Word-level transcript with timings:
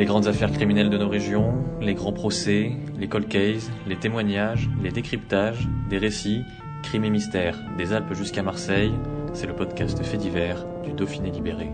Les 0.00 0.06
grandes 0.06 0.28
affaires 0.28 0.50
criminelles 0.50 0.88
de 0.88 0.96
nos 0.96 1.10
régions, 1.10 1.52
les 1.78 1.92
grands 1.92 2.14
procès, 2.14 2.72
les 2.98 3.06
cold 3.06 3.28
cases, 3.28 3.70
les 3.86 3.96
témoignages, 3.96 4.66
les 4.82 4.90
décryptages, 4.90 5.68
des 5.90 5.98
récits, 5.98 6.40
crimes 6.82 7.04
et 7.04 7.10
mystères, 7.10 7.62
des 7.76 7.92
Alpes 7.92 8.14
jusqu'à 8.14 8.42
Marseille, 8.42 8.94
c'est 9.34 9.46
le 9.46 9.54
podcast 9.54 10.02
fait 10.02 10.16
divers 10.16 10.64
du 10.84 10.94
Dauphiné 10.94 11.30
libéré. 11.30 11.68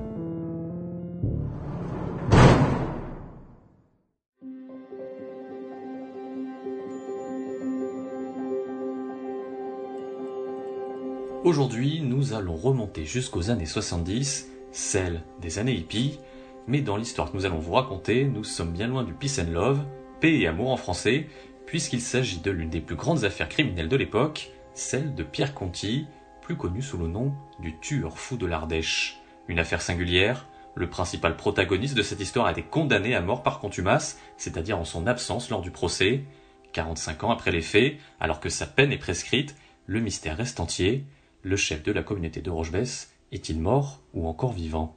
Aujourd'hui, 11.44 12.00
nous 12.02 12.32
allons 12.32 12.56
remonter 12.56 13.04
jusqu'aux 13.04 13.50
années 13.50 13.66
70, 13.66 14.50
celles 14.72 15.22
des 15.40 15.60
années 15.60 15.74
hippies, 15.76 16.18
mais 16.66 16.80
dans 16.80 16.96
l'histoire 16.96 17.30
que 17.30 17.36
nous 17.36 17.46
allons 17.46 17.58
vous 17.58 17.72
raconter, 17.72 18.24
nous 18.24 18.44
sommes 18.44 18.72
bien 18.72 18.88
loin 18.88 19.04
du 19.04 19.12
peace 19.12 19.40
and 19.40 19.50
love, 19.50 19.84
paix 20.20 20.38
et 20.38 20.46
amour 20.46 20.70
en 20.70 20.76
français, 20.76 21.28
puisqu'il 21.66 22.00
s'agit 22.00 22.40
de 22.40 22.50
l'une 22.50 22.70
des 22.70 22.80
plus 22.80 22.96
grandes 22.96 23.24
affaires 23.24 23.48
criminelles 23.48 23.88
de 23.88 23.96
l'époque, 23.96 24.50
celle 24.74 25.14
de 25.14 25.22
Pierre 25.22 25.54
Conti, 25.54 26.06
plus 26.42 26.56
connu 26.56 26.82
sous 26.82 26.98
le 26.98 27.08
nom 27.08 27.34
du 27.60 27.78
tueur 27.78 28.18
fou 28.18 28.36
de 28.36 28.46
l'Ardèche. 28.46 29.18
Une 29.48 29.58
affaire 29.58 29.82
singulière, 29.82 30.46
le 30.74 30.90
principal 30.90 31.36
protagoniste 31.36 31.96
de 31.96 32.02
cette 32.02 32.20
histoire 32.20 32.46
a 32.46 32.52
été 32.52 32.62
condamné 32.62 33.14
à 33.14 33.20
mort 33.20 33.42
par 33.42 33.58
contumace, 33.58 34.20
c'est-à-dire 34.36 34.78
en 34.78 34.84
son 34.84 35.06
absence 35.06 35.50
lors 35.50 35.62
du 35.62 35.70
procès. 35.70 36.24
45 36.72 37.24
ans 37.24 37.30
après 37.30 37.50
les 37.50 37.62
faits, 37.62 37.96
alors 38.20 38.40
que 38.40 38.48
sa 38.48 38.66
peine 38.66 38.92
est 38.92 38.98
prescrite, 38.98 39.56
le 39.86 40.00
mystère 40.00 40.36
reste 40.36 40.60
entier. 40.60 41.04
Le 41.42 41.56
chef 41.56 41.82
de 41.82 41.92
la 41.92 42.02
communauté 42.02 42.42
de 42.42 42.50
Rochebesse 42.50 43.14
est-il 43.32 43.60
mort 43.60 44.00
ou 44.12 44.26
encore 44.28 44.52
vivant? 44.52 44.96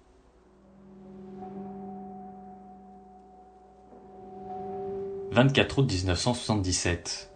24 5.32 5.78
août 5.78 5.92
1977. 5.92 7.32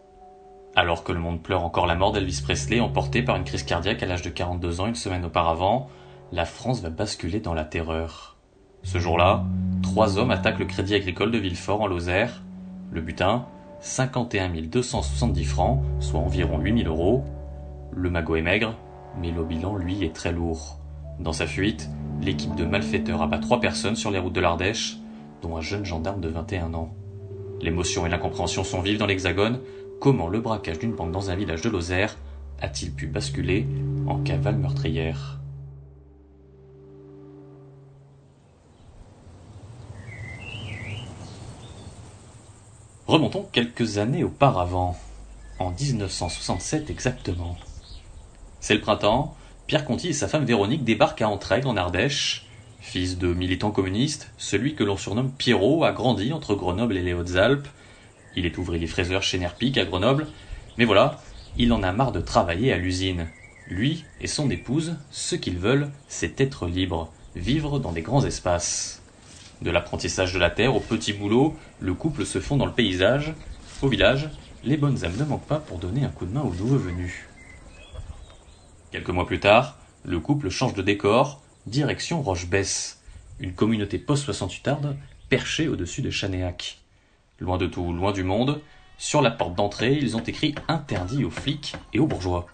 Alors 0.76 1.04
que 1.04 1.12
le 1.12 1.20
monde 1.20 1.44
pleure 1.44 1.64
encore 1.64 1.86
la 1.86 1.94
mort 1.94 2.12
d'Elvis 2.12 2.42
Presley, 2.44 2.80
emporté 2.80 3.22
par 3.22 3.36
une 3.36 3.44
crise 3.44 3.62
cardiaque 3.62 4.02
à 4.02 4.08
l'âge 4.08 4.24
de 4.24 4.32
42 4.32 4.82
ans 4.82 4.88
une 4.88 4.96
semaine 4.96 5.26
auparavant, 5.26 5.90
la 6.32 6.46
France 6.46 6.82
va 6.82 6.90
basculer 6.90 7.40
dans 7.40 7.54
la 7.54 7.66
terreur. 7.66 8.36
Ce 8.82 8.98
jour-là, 8.98 9.46
trois 9.84 10.18
hommes 10.18 10.32
attaquent 10.32 10.58
le 10.58 10.66
crédit 10.66 10.96
agricole 10.96 11.30
de 11.30 11.38
Villefort 11.38 11.82
en 11.82 11.88
Lozère. 11.88 12.42
Le 12.92 13.02
butin, 13.02 13.46
51 13.80 14.50
270 14.50 15.46
francs, 15.46 15.84
soit 16.00 16.20
environ 16.20 16.58
8 16.58 16.86
000 16.86 16.90
euros. 16.92 17.24
Le 17.92 18.10
magot 18.10 18.38
est 18.38 18.42
maigre, 18.42 18.76
mais 19.22 19.30
le 19.30 19.44
bilan, 19.44 19.76
lui, 19.76 20.04
est 20.04 20.16
très 20.16 20.32
lourd. 20.32 20.80
Dans 21.20 21.34
sa 21.34 21.46
fuite, 21.46 21.92
l'équipe 22.24 22.56
de 22.56 22.66
malfaiteurs 22.66 23.22
abat 23.22 23.38
trois 23.38 23.60
personnes 23.60 23.96
sur 23.96 24.10
les 24.10 24.18
routes 24.18 24.34
de 24.34 24.42
l'Ardèche, 24.42 24.98
dont 25.44 25.58
un 25.58 25.62
jeune 25.62 25.86
gendarme 25.86 26.22
de 26.22 26.30
21 26.30 26.74
ans. 26.74 26.92
L'émotion 27.64 28.06
et 28.06 28.10
l'incompréhension 28.10 28.66
sont 28.66 28.82
vives 28.82 28.98
dans 28.98 29.06
l'Hexagone. 29.06 29.62
Comment 30.02 30.28
le 30.28 30.42
braquage 30.42 30.80
d'une 30.80 30.96
banque 30.96 31.14
dans 31.14 31.30
un 31.30 31.36
village 31.36 31.62
de 31.62 31.70
Lozère 31.70 32.18
a-t-il 32.60 32.92
pu 32.92 33.08
basculer 33.08 33.66
en 34.06 34.18
cavale 34.18 34.58
meurtrière? 34.58 35.40
Remontons 43.08 43.48
quelques 43.54 43.98
années 43.98 44.26
auparavant, 44.26 44.98
en 45.58 45.72
1967 45.72 46.90
exactement. 46.90 47.56
C'est 48.60 48.74
le 48.74 48.82
printemps, 48.82 49.38
Pierre 49.68 49.86
Conti 49.86 50.10
et 50.10 50.14
sa 50.14 50.28
femme 50.28 50.44
Véronique 50.44 50.84
débarquent 50.84 51.22
à 51.22 51.30
Entraigues 51.30 51.66
en 51.66 51.78
Ardèche. 51.78 52.50
Fils 52.84 53.18
de 53.18 53.34
militants 53.34 53.72
communistes, 53.72 54.30
celui 54.38 54.76
que 54.76 54.84
l'on 54.84 54.98
surnomme 54.98 55.32
Pierrot 55.32 55.86
a 55.86 55.94
grandi 55.94 56.32
entre 56.34 56.54
Grenoble 56.54 56.98
et 56.98 57.02
les 57.02 57.14
Hautes-Alpes. 57.14 57.68
Il 58.36 58.46
est 58.46 58.58
ouvrier 58.58 58.86
fraiseur 58.88 59.24
chez 59.24 59.40
Nerpic 59.40 59.78
à 59.78 59.86
Grenoble, 59.86 60.28
mais 60.78 60.84
voilà, 60.86 61.20
il 61.58 61.72
en 61.72 61.82
a 61.82 61.94
marre 61.94 62.12
de 62.12 62.20
travailler 62.20 62.74
à 62.74 62.78
l'usine. 62.78 63.30
Lui 63.68 64.04
et 64.20 64.28
son 64.28 64.50
épouse, 64.52 64.98
ce 65.12 65.36
qu'ils 65.36 65.58
veulent, 65.58 65.90
c'est 66.08 66.40
être 66.42 66.68
libres, 66.68 67.12
vivre 67.36 67.80
dans 67.80 67.94
des 67.94 68.02
grands 68.02 68.26
espaces. 68.26 69.02
De 69.62 69.72
l'apprentissage 69.72 70.34
de 70.34 70.40
la 70.40 70.52
terre 70.52 70.76
au 70.76 70.82
petit 70.82 71.14
boulot, 71.14 71.56
le 71.80 71.94
couple 71.94 72.26
se 72.26 72.42
fond 72.42 72.58
dans 72.58 72.68
le 72.68 72.74
paysage. 72.74 73.34
Au 73.82 73.88
village, 73.88 74.30
les 74.64 74.78
bonnes 74.78 75.04
âmes 75.06 75.18
ne 75.18 75.24
manquent 75.24 75.48
pas 75.48 75.60
pour 75.60 75.80
donner 75.80 76.04
un 76.04 76.10
coup 76.10 76.26
de 76.26 76.34
main 76.34 76.42
aux 76.42 76.54
nouveaux 76.54 76.78
venus. 76.78 77.14
Quelques 78.92 79.10
mois 79.10 79.26
plus 79.26 79.40
tard, 79.40 79.78
le 80.04 80.20
couple 80.20 80.50
change 80.50 80.74
de 80.74 80.82
décor, 80.82 81.43
direction 81.66 82.22
Roche-Besse, 82.22 83.02
une 83.40 83.54
communauté 83.54 83.98
post-68arde 83.98 84.96
perchée 85.30 85.68
au-dessus 85.68 86.02
de 86.02 86.10
Chanéac. 86.10 86.80
Loin 87.40 87.58
de 87.58 87.68
tout, 87.68 87.94
loin 87.94 88.12
du 88.12 88.24
monde, 88.24 88.62
sur 88.98 89.22
la 89.22 89.32
porte 89.32 89.56
d'entrée, 89.56 89.94
ils 89.94 90.16
ont 90.16 90.24
écrit 90.24 90.56
interdit 90.68 91.26
aux 91.26 91.30
flics 91.30 91.76
et 91.94 92.00
aux 92.00 92.08
bourgeois. 92.08 92.48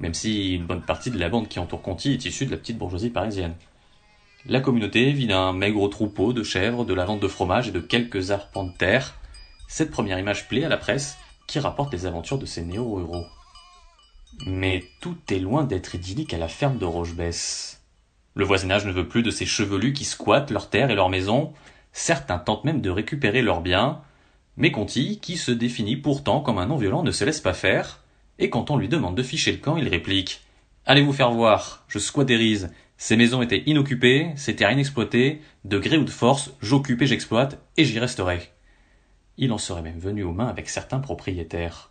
Même 0.00 0.14
si 0.14 0.54
une 0.54 0.66
bonne 0.66 0.82
partie 0.82 1.10
de 1.10 1.18
la 1.18 1.28
bande 1.28 1.48
qui 1.48 1.58
entoure 1.58 1.82
Conti 1.82 2.12
est 2.12 2.24
issue 2.24 2.46
de 2.46 2.52
la 2.52 2.56
petite 2.56 2.78
bourgeoisie 2.78 3.10
parisienne. 3.10 3.54
La 4.46 4.60
communauté 4.60 5.12
vit 5.12 5.26
d'un 5.26 5.52
maigre 5.52 5.88
troupeau 5.88 6.32
de 6.32 6.42
chèvres, 6.42 6.84
de 6.84 6.94
la 6.94 7.04
vente 7.04 7.20
de 7.20 7.28
fromage 7.28 7.68
et 7.68 7.72
de 7.72 7.80
quelques 7.80 8.30
arpents 8.30 8.64
de 8.64 8.76
terre. 8.76 9.18
Cette 9.66 9.90
première 9.90 10.18
image 10.18 10.48
plaît 10.48 10.64
à 10.64 10.68
la 10.68 10.76
presse 10.76 11.18
qui 11.46 11.58
rapporte 11.58 11.92
les 11.92 12.06
aventures 12.06 12.38
de 12.38 12.46
ces 12.46 12.64
néo-ruraux. 12.64 13.26
Mais 14.46 14.84
tout 15.00 15.18
est 15.30 15.40
loin 15.40 15.64
d'être 15.64 15.96
idyllique 15.96 16.32
à 16.32 16.38
la 16.38 16.48
ferme 16.48 16.78
de 16.78 16.84
Rochebesse. 16.84 17.77
Le 18.34 18.44
voisinage 18.44 18.86
ne 18.86 18.92
veut 18.92 19.08
plus 19.08 19.22
de 19.22 19.30
ces 19.30 19.46
chevelus 19.46 19.92
qui 19.92 20.04
squattent 20.04 20.50
leurs 20.50 20.70
terres 20.70 20.90
et 20.90 20.94
leurs 20.94 21.08
maisons. 21.08 21.52
Certains 21.92 22.38
tentent 22.38 22.64
même 22.64 22.80
de 22.80 22.90
récupérer 22.90 23.42
leurs 23.42 23.60
biens. 23.60 24.00
Mais 24.56 24.70
Conti, 24.70 25.18
qui 25.20 25.36
se 25.36 25.50
définit 25.50 25.96
pourtant 25.96 26.40
comme 26.40 26.58
un 26.58 26.66
non-violent, 26.66 27.02
ne 27.02 27.10
se 27.10 27.24
laisse 27.24 27.40
pas 27.40 27.54
faire. 27.54 28.04
Et 28.38 28.50
quand 28.50 28.70
on 28.70 28.76
lui 28.76 28.88
demande 28.88 29.16
de 29.16 29.22
ficher 29.22 29.52
le 29.52 29.58
camp, 29.58 29.76
il 29.76 29.88
réplique 29.88 30.42
Allez 30.86 31.02
vous 31.02 31.12
faire 31.12 31.30
voir, 31.30 31.84
je 31.88 31.98
squatterise. 31.98 32.70
Ces 32.96 33.16
maisons 33.16 33.42
étaient 33.42 33.62
inoccupées, 33.66 34.32
ces 34.36 34.56
terres 34.56 34.72
inexploitées, 34.72 35.42
de 35.64 35.78
gré 35.78 35.98
ou 35.98 36.04
de 36.04 36.10
force, 36.10 36.50
j'occupe 36.60 37.02
et 37.02 37.06
j'exploite, 37.06 37.58
et 37.76 37.84
j'y 37.84 37.98
resterai. 37.98 38.50
Il 39.36 39.52
en 39.52 39.58
serait 39.58 39.82
même 39.82 39.98
venu 39.98 40.24
aux 40.24 40.32
mains 40.32 40.48
avec 40.48 40.68
certains 40.68 40.98
propriétaires. 40.98 41.90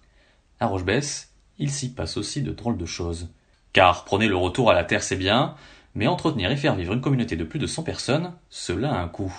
À 0.59 0.67
Rochebesse, 0.67 1.31
il 1.59 1.69
s'y 1.69 1.93
passe 1.93 2.17
aussi 2.17 2.41
de 2.41 2.51
drôles 2.51 2.77
de 2.77 2.85
choses. 2.85 3.29
Car 3.71 4.03
prôner 4.03 4.27
le 4.27 4.35
retour 4.35 4.71
à 4.71 4.73
la 4.73 4.83
terre 4.83 5.03
c'est 5.03 5.15
bien, 5.15 5.55
mais 5.95 6.07
entretenir 6.07 6.51
et 6.51 6.55
faire 6.55 6.75
vivre 6.75 6.93
une 6.93 7.01
communauté 7.01 7.35
de 7.35 7.43
plus 7.43 7.59
de 7.59 7.67
100 7.67 7.83
personnes, 7.83 8.33
cela 8.49 8.93
a 8.93 9.01
un 9.01 9.07
coût. 9.07 9.33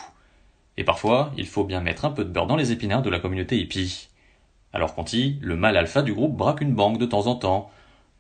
Et 0.77 0.85
parfois, 0.85 1.33
il 1.37 1.47
faut 1.47 1.65
bien 1.65 1.81
mettre 1.81 2.05
un 2.05 2.11
peu 2.11 2.25
de 2.25 2.31
beurre 2.31 2.47
dans 2.47 2.57
les 2.57 2.73
épinards 2.73 3.03
de 3.03 3.11
la 3.11 3.21
communauté 3.21 3.59
hippie. 3.59 4.09
Alors 4.73 4.95
Conti, 4.95 5.39
le 5.41 5.57
mâle 5.57 5.77
alpha 5.77 6.03
du 6.03 6.15
groupe 6.15 6.37
braque 6.37 6.61
une 6.61 6.75
banque 6.75 6.99
de 6.99 7.07
temps 7.07 7.27
en 7.27 7.35
temps, 7.35 7.71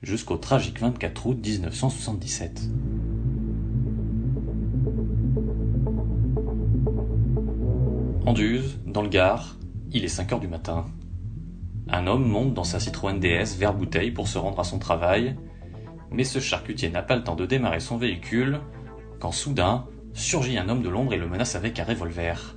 jusqu'au 0.02 0.36
tragique 0.36 0.80
24 0.80 1.26
août 1.26 1.38
1977. 1.44 2.62
Anduze, 8.26 8.78
dans 8.86 9.02
le 9.02 9.08
Gard, 9.08 9.56
il 9.92 10.04
est 10.04 10.08
5 10.08 10.32
heures 10.32 10.40
du 10.40 10.48
matin. 10.48 10.86
Un 11.88 12.06
homme 12.06 12.28
monte 12.28 12.54
dans 12.54 12.64
sa 12.64 12.80
Citroën 12.80 13.18
DS 13.18 13.56
vert 13.56 13.72
bouteille 13.72 14.10
pour 14.10 14.28
se 14.28 14.36
rendre 14.36 14.60
à 14.60 14.64
son 14.64 14.78
travail, 14.78 15.36
mais 16.10 16.24
ce 16.24 16.38
charcutier 16.38 16.90
n'a 16.90 17.02
pas 17.02 17.16
le 17.16 17.24
temps 17.24 17.36
de 17.36 17.46
démarrer 17.46 17.80
son 17.80 17.96
véhicule 17.96 18.60
quand 19.20 19.32
soudain 19.32 19.86
surgit 20.14 20.58
un 20.58 20.68
homme 20.68 20.82
de 20.82 20.88
l'ombre 20.88 21.12
et 21.12 21.18
le 21.18 21.28
menace 21.28 21.54
avec 21.54 21.78
un 21.78 21.84
revolver. 21.84 22.56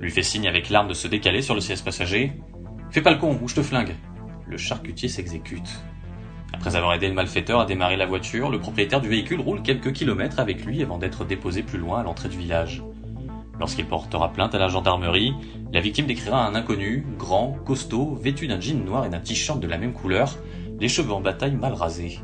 Lui 0.00 0.10
fait 0.10 0.22
signe 0.22 0.48
avec 0.48 0.70
l'arme 0.70 0.88
de 0.88 0.94
se 0.94 1.08
décaler 1.08 1.42
sur 1.42 1.54
le 1.54 1.60
siège 1.60 1.84
passager. 1.84 2.32
Fais 2.90 3.02
pas 3.02 3.10
le 3.10 3.18
con 3.18 3.38
ou 3.42 3.48
je 3.48 3.56
te 3.56 3.62
flingue. 3.62 3.94
Le 4.46 4.56
charcutier 4.56 5.08
s'exécute. 5.08 5.68
Après 6.52 6.74
avoir 6.74 6.94
aidé 6.94 7.08
le 7.08 7.14
malfaiteur 7.14 7.60
à 7.60 7.66
démarrer 7.66 7.96
la 7.96 8.06
voiture, 8.06 8.50
le 8.50 8.58
propriétaire 8.58 9.00
du 9.00 9.08
véhicule 9.08 9.40
roule 9.40 9.62
quelques 9.62 9.92
kilomètres 9.92 10.40
avec 10.40 10.64
lui 10.64 10.82
avant 10.82 10.98
d'être 10.98 11.24
déposé 11.24 11.62
plus 11.62 11.78
loin 11.78 12.00
à 12.00 12.02
l'entrée 12.02 12.28
du 12.28 12.38
village. 12.38 12.82
Lorsqu'il 13.58 13.86
portera 13.86 14.32
plainte 14.32 14.54
à 14.54 14.58
la 14.58 14.68
gendarmerie, 14.68 15.34
la 15.72 15.80
victime 15.80 16.06
décrira 16.06 16.46
un 16.46 16.54
inconnu, 16.54 17.06
grand, 17.18 17.58
costaud, 17.64 18.14
vêtu 18.14 18.46
d'un 18.46 18.58
jean 18.58 18.84
noir 18.84 19.04
et 19.04 19.10
d'un 19.10 19.20
t-shirt 19.20 19.60
de 19.60 19.66
la 19.66 19.76
même 19.76 19.92
couleur, 19.92 20.38
les 20.80 20.88
cheveux 20.88 21.12
en 21.12 21.20
bataille 21.20 21.54
mal 21.54 21.74
rasés. 21.74 22.20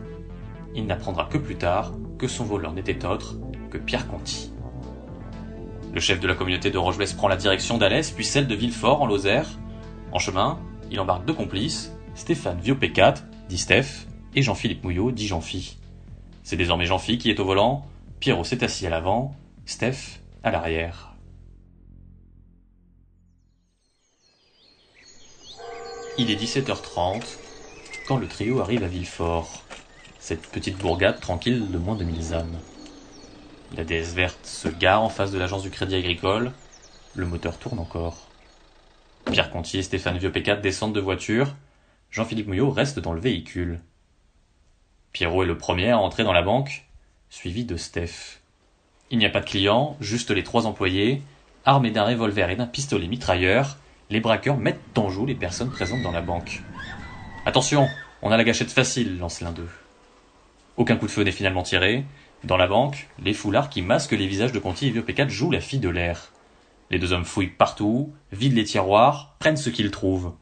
Il 0.77 0.87
n'apprendra 0.87 1.25
que 1.25 1.39
plus 1.39 1.57
tard 1.57 1.93
que 2.19 2.29
son 2.29 2.45
voleur 2.45 2.73
n'était 2.73 3.05
autre 3.05 3.37
que 3.71 3.79
Pierre 3.79 4.07
Conti. 4.07 4.53
Le 5.93 6.01
chef 6.01 6.21
de 6.21 6.29
la 6.29 6.35
communauté 6.35 6.71
de 6.71 6.79
Rocheblesse 6.79 7.15
prend 7.15 7.29
la 7.29 7.37
direction 7.37 7.79
d'Alès, 7.79 8.11
puis 8.11 8.25
celle 8.25 8.47
de 8.47 8.55
Villefort 8.55 9.01
en 9.01 9.07
Lozère. 9.07 9.49
En 10.13 10.19
chemin, 10.19 10.59
il 10.91 11.01
embarque 11.01 11.25
deux 11.25 11.33
complices, 11.33 11.93
Stéphane 12.15 12.61
Viopécat, 12.61 13.15
dit 13.49 13.59
Steph, 13.59 14.07
et 14.35 14.43
Jean-Philippe 14.43 14.85
Mouillot, 14.85 15.11
dit 15.11 15.27
Jean-Phi. 15.27 15.79
C'est 16.43 16.57
désormais 16.57 16.85
Jean-Phi 16.85 17.17
qui 17.17 17.31
est 17.31 17.41
au 17.41 17.45
volant, 17.47 17.87
Pierrot 18.21 18.45
s'est 18.45 18.63
assis 18.63 18.87
à 18.87 18.91
l'avant, 18.91 19.35
Steph 19.65 20.21
à 20.43 20.51
l'arrière. 20.51 21.15
Il 26.19 26.31
est 26.31 26.37
17h30 26.37 27.23
quand 28.07 28.17
le 28.17 28.29
trio 28.29 28.61
arrive 28.61 28.85
à 28.85 28.89
Villefort, 28.89 29.63
cette 30.27 30.49
petite 30.49 30.79
bourgade 30.79 31.21
tranquille 31.21 31.71
de 31.71 31.79
moins 31.79 31.95
de 31.95 32.03
mille 32.03 32.35
âmes. 32.35 32.59
La 33.77 33.85
déesse 33.85 34.13
verte 34.13 34.45
se 34.45 34.67
gare 34.67 35.01
en 35.01 35.09
face 35.09 35.31
de 35.31 35.39
l'agence 35.39 35.63
du 35.63 35.71
Crédit 35.71 35.95
Agricole. 35.95 36.51
Le 37.15 37.27
moteur 37.27 37.57
tourne 37.59 37.79
encore. 37.79 38.27
Pierre 39.31 39.53
Contier 39.53 39.79
et 39.79 39.83
Stéphane 39.85 40.19
Viopécat 40.19 40.57
descendent 40.57 40.97
de 40.97 41.01
voiture. 41.01 41.55
Jean-Philippe 42.11 42.49
Mouillot 42.49 42.73
reste 42.73 42.99
dans 42.99 43.13
le 43.13 43.21
véhicule. 43.21 43.79
Pierrot 45.13 45.45
est 45.45 45.47
le 45.47 45.59
premier 45.59 45.93
à 45.93 45.99
entrer 45.99 46.25
dans 46.25 46.33
la 46.33 46.43
banque, 46.43 46.89
suivi 47.31 47.65
de 47.65 47.77
Steph. 47.77 48.41
Il 49.13 49.19
n'y 49.19 49.27
a 49.27 49.31
pas 49.31 49.39
de 49.39 49.49
clients, 49.49 49.97
juste 50.01 50.33
les 50.33 50.43
trois 50.43 50.67
employés, 50.67 51.23
armés 51.65 51.93
d'un 51.93 52.05
revolver 52.05 52.51
et 52.51 52.57
d'un 52.57 52.67
pistolet 52.67 53.07
mitrailleur, 53.07 53.77
les 54.11 54.19
braqueurs 54.19 54.59
mettent 54.59 54.99
en 54.99 55.09
joue 55.09 55.25
les 55.25 55.37
personnes 55.37 55.71
présentes 55.71 56.03
dans 56.03 56.11
la 56.11 56.21
banque. 56.21 56.63
Attention, 57.45 57.87
on 58.23 58.33
a 58.33 58.37
la 58.37 58.43
gâchette 58.43 58.73
facile, 58.73 59.21
lance 59.21 59.41
l'un 59.41 59.53
d'eux. 59.53 59.71
Aucun 60.77 60.97
coup 60.97 61.07
de 61.07 61.11
feu 61.11 61.23
n'est 61.23 61.33
finalement 61.33 61.63
tiré. 61.63 62.05
Dans 62.45 62.57
la 62.57 62.67
banque, 62.67 63.09
les 63.23 63.33
foulards 63.33 63.71
qui 63.71 63.81
masquent 63.81 64.13
les 64.13 64.27
visages 64.27 64.53
de 64.53 64.59
Conti 64.59 64.89
et 64.89 64.91
Vieux 64.91 65.03
P4 65.03 65.29
jouent 65.29 65.51
la 65.51 65.61
fille 65.61 65.81
de 65.81 65.89
l'air. 65.89 66.33
Les 66.91 66.99
deux 66.99 67.13
hommes 67.13 67.25
fouillent 67.25 67.47
partout, 67.49 68.13
vident 68.31 68.55
les 68.55 68.65
tiroirs, 68.65 69.35
prennent 69.39 69.57
ce 69.57 69.71
qu'ils 69.71 69.91
trouvent. 69.91 70.35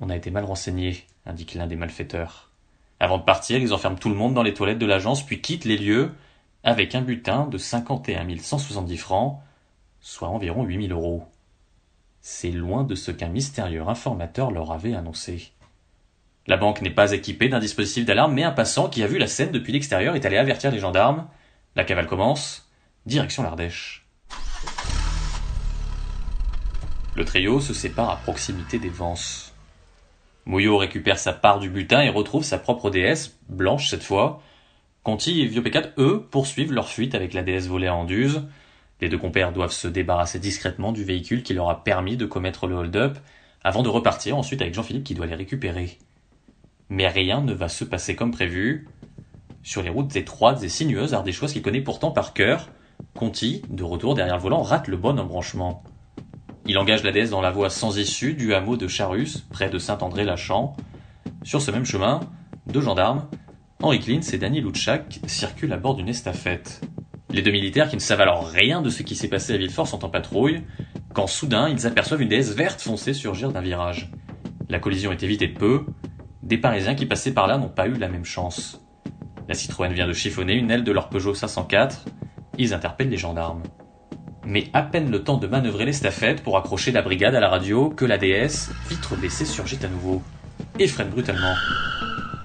On 0.00 0.08
a 0.08 0.16
été 0.16 0.30
mal 0.30 0.44
renseignés, 0.44 1.04
indique 1.26 1.54
l'un 1.54 1.66
des 1.66 1.76
malfaiteurs. 1.76 2.50
Avant 2.98 3.18
de 3.18 3.22
partir, 3.22 3.58
ils 3.58 3.74
enferment 3.74 3.98
tout 3.98 4.08
le 4.08 4.14
monde 4.14 4.34
dans 4.34 4.42
les 4.42 4.54
toilettes 4.54 4.78
de 4.78 4.86
l'agence, 4.86 5.24
puis 5.24 5.40
quittent 5.40 5.66
les 5.66 5.78
lieux 5.78 6.10
avec 6.64 6.94
un 6.94 7.02
butin 7.02 7.46
de 7.46 7.58
51 7.58 8.26
170 8.38 8.96
francs, 8.96 9.40
soit 10.00 10.28
environ 10.28 10.64
8000 10.64 10.92
euros. 10.92 11.24
C'est 12.22 12.50
loin 12.50 12.84
de 12.84 12.94
ce 12.94 13.10
qu'un 13.10 13.28
mystérieux 13.28 13.86
informateur 13.86 14.50
leur 14.50 14.72
avait 14.72 14.94
annoncé. 14.94 15.52
La 16.50 16.56
banque 16.56 16.82
n'est 16.82 16.90
pas 16.90 17.12
équipée 17.12 17.48
d'un 17.48 17.60
dispositif 17.60 18.04
d'alarme, 18.04 18.34
mais 18.34 18.42
un 18.42 18.50
passant 18.50 18.88
qui 18.88 19.04
a 19.04 19.06
vu 19.06 19.18
la 19.18 19.28
scène 19.28 19.52
depuis 19.52 19.72
l'extérieur 19.72 20.16
est 20.16 20.26
allé 20.26 20.36
avertir 20.36 20.72
les 20.72 20.80
gendarmes. 20.80 21.28
La 21.76 21.84
cavale 21.84 22.08
commence. 22.08 22.68
Direction 23.06 23.44
l'Ardèche. 23.44 24.04
Le 27.14 27.24
trio 27.24 27.60
se 27.60 27.72
sépare 27.72 28.10
à 28.10 28.16
proximité 28.16 28.80
des 28.80 28.88
Vances. 28.88 29.54
Mouillot 30.44 30.76
récupère 30.76 31.20
sa 31.20 31.32
part 31.32 31.60
du 31.60 31.70
butin 31.70 32.00
et 32.00 32.08
retrouve 32.08 32.42
sa 32.42 32.58
propre 32.58 32.90
déesse, 32.90 33.38
blanche 33.48 33.88
cette 33.88 34.02
fois. 34.02 34.42
Conti 35.04 35.42
et 35.42 35.48
P4, 35.48 35.90
eux, 35.98 36.26
poursuivent 36.32 36.72
leur 36.72 36.88
fuite 36.88 37.14
avec 37.14 37.32
la 37.32 37.44
déesse 37.44 37.68
volée 37.68 37.86
à 37.86 37.94
Anduze. 37.94 38.42
Les 39.00 39.08
deux 39.08 39.18
compères 39.18 39.52
doivent 39.52 39.70
se 39.70 39.86
débarrasser 39.86 40.40
discrètement 40.40 40.90
du 40.90 41.04
véhicule 41.04 41.44
qui 41.44 41.54
leur 41.54 41.70
a 41.70 41.84
permis 41.84 42.16
de 42.16 42.26
commettre 42.26 42.66
le 42.66 42.74
hold-up, 42.74 43.18
avant 43.62 43.84
de 43.84 43.88
repartir 43.88 44.36
ensuite 44.36 44.62
avec 44.62 44.74
Jean-Philippe 44.74 45.04
qui 45.04 45.14
doit 45.14 45.26
les 45.26 45.36
récupérer. 45.36 45.96
Mais 46.90 47.08
rien 47.08 47.40
ne 47.40 47.54
va 47.54 47.68
se 47.68 47.84
passer 47.84 48.14
comme 48.14 48.32
prévu. 48.32 48.88
Sur 49.62 49.82
les 49.82 49.90
routes 49.90 50.14
étroites 50.16 50.62
et 50.62 50.68
sinueuses 50.68 51.14
ardéchoises 51.14 51.52
qu'il 51.52 51.62
connaît 51.62 51.80
pourtant 51.80 52.10
par 52.10 52.34
cœur, 52.34 52.68
Conti, 53.14 53.62
de 53.68 53.82
retour 53.82 54.14
derrière 54.14 54.36
le 54.36 54.42
volant, 54.42 54.62
rate 54.62 54.88
le 54.88 54.96
bon 54.96 55.18
embranchement. 55.18 55.82
Il 56.66 56.78
engage 56.78 57.02
la 57.02 57.12
déesse 57.12 57.30
dans 57.30 57.40
la 57.40 57.50
voie 57.50 57.70
sans 57.70 57.98
issue 57.98 58.34
du 58.34 58.54
hameau 58.54 58.76
de 58.76 58.88
Charus, 58.88 59.38
près 59.50 59.70
de 59.70 59.78
Saint-André-Lachamp. 59.78 60.76
Sur 61.42 61.62
ce 61.62 61.70
même 61.70 61.84
chemin, 61.84 62.20
deux 62.66 62.80
gendarmes, 62.80 63.26
Henri 63.82 64.00
Klintz 64.00 64.32
et 64.34 64.38
Danny 64.38 64.60
Loutchak, 64.60 65.20
circulent 65.26 65.72
à 65.72 65.78
bord 65.78 65.94
d'une 65.94 66.08
estafette. 66.08 66.82
Les 67.30 67.42
deux 67.42 67.52
militaires 67.52 67.88
qui 67.88 67.96
ne 67.96 68.00
savent 68.00 68.20
alors 68.20 68.46
rien 68.46 68.82
de 68.82 68.90
ce 68.90 69.02
qui 69.02 69.14
s'est 69.14 69.28
passé 69.28 69.54
à 69.54 69.56
Villefort 69.56 69.88
sont 69.88 70.04
en 70.04 70.10
patrouille, 70.10 70.62
quand 71.14 71.26
soudain 71.26 71.68
ils 71.68 71.86
aperçoivent 71.86 72.22
une 72.22 72.28
déesse 72.28 72.54
verte 72.54 72.80
foncée 72.80 73.14
surgir 73.14 73.52
d'un 73.52 73.60
virage. 73.60 74.10
La 74.68 74.78
collision 74.78 75.12
est 75.12 75.22
évitée 75.22 75.48
de 75.48 75.58
peu, 75.58 75.84
des 76.42 76.58
Parisiens 76.58 76.94
qui 76.94 77.06
passaient 77.06 77.32
par 77.32 77.46
là 77.46 77.58
n'ont 77.58 77.68
pas 77.68 77.86
eu 77.86 77.94
la 77.94 78.08
même 78.08 78.24
chance. 78.24 78.80
La 79.48 79.54
Citroën 79.54 79.92
vient 79.92 80.06
de 80.06 80.12
chiffonner 80.12 80.54
une 80.54 80.70
aile 80.70 80.84
de 80.84 80.92
leur 80.92 81.08
Peugeot 81.08 81.34
504, 81.34 82.04
ils 82.58 82.74
interpellent 82.74 83.10
les 83.10 83.16
gendarmes. 83.16 83.62
Mais 84.44 84.68
à 84.72 84.82
peine 84.82 85.10
le 85.10 85.22
temps 85.22 85.36
de 85.36 85.46
manœuvrer 85.46 85.84
l'estafette 85.84 86.42
pour 86.42 86.56
accrocher 86.56 86.92
la 86.92 87.02
brigade 87.02 87.34
à 87.34 87.40
la 87.40 87.48
radio 87.48 87.90
que 87.90 88.04
la 88.04 88.18
déesse, 88.18 88.70
vitre 88.88 89.16
baissée, 89.16 89.44
surgit 89.44 89.78
à 89.84 89.88
nouveau, 89.88 90.22
et 90.78 90.86
freine 90.86 91.10
brutalement. 91.10 91.54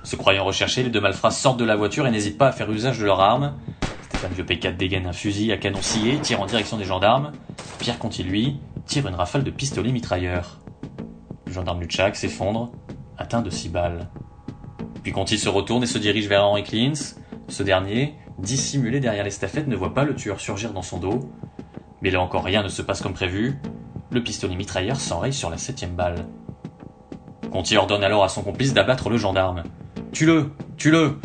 Se 0.03 0.15
croyant 0.15 0.43
recherchés, 0.43 0.83
les 0.83 0.89
deux 0.89 1.01
malfrats 1.01 1.31
sortent 1.31 1.59
de 1.59 1.65
la 1.65 1.75
voiture 1.75 2.05
et 2.05 2.11
n'hésitent 2.11 2.37
pas 2.37 2.49
à 2.49 2.51
faire 2.51 2.69
usage 2.71 2.99
de 2.99 3.05
leurs 3.05 3.21
armes, 3.21 3.53
Stéphane 4.15 4.31
Vieux 4.31 4.43
P4 4.45 4.77
dégaine 4.77 5.07
un 5.07 5.13
fusil 5.13 5.51
à 5.51 5.57
canon 5.57 5.81
scié, 5.81 6.17
tire 6.19 6.41
en 6.41 6.45
direction 6.45 6.77
des 6.77 6.85
gendarmes. 6.85 7.33
Pierre 7.79 7.99
Conti, 7.99 8.23
lui, 8.23 8.59
tire 8.85 9.07
une 9.07 9.15
rafale 9.15 9.43
de 9.43 9.51
pistolet 9.51 9.91
mitrailleur. 9.91 10.59
Le 11.45 11.51
gendarme 11.51 11.81
Luchak 11.81 12.15
s'effondre, 12.15 12.71
atteint 13.17 13.41
de 13.41 13.49
six 13.49 13.69
balles. 13.69 14.07
Puis 15.03 15.11
Conti 15.11 15.37
se 15.37 15.49
retourne 15.49 15.83
et 15.83 15.87
se 15.87 15.97
dirige 15.97 16.27
vers 16.27 16.45
Henri 16.45 16.63
Klintz. 16.63 17.17
Ce 17.47 17.63
dernier, 17.63 18.15
dissimulé 18.39 18.99
derrière 18.99 19.23
l'estafette, 19.23 19.67
ne 19.67 19.75
voit 19.75 19.93
pas 19.93 20.03
le 20.03 20.15
tueur 20.15 20.39
surgir 20.39 20.73
dans 20.73 20.81
son 20.81 20.97
dos. 20.97 21.31
Mais 22.01 22.11
là 22.11 22.21
encore 22.21 22.43
rien 22.43 22.63
ne 22.63 22.69
se 22.69 22.81
passe 22.81 23.01
comme 23.01 23.13
prévu. 23.13 23.59
Le 24.11 24.23
pistolet 24.23 24.55
mitrailleur 24.55 24.99
s'enraye 24.99 25.33
sur 25.33 25.49
la 25.49 25.57
septième 25.57 25.95
balle. 25.95 26.25
Conti 27.51 27.77
ordonne 27.77 28.03
alors 28.03 28.23
à 28.23 28.29
son 28.29 28.41
complice 28.41 28.73
d'abattre 28.73 29.09
le 29.09 29.17
gendarme. 29.17 29.63
Tue-le 30.11 30.51
Tue-le 30.77 31.19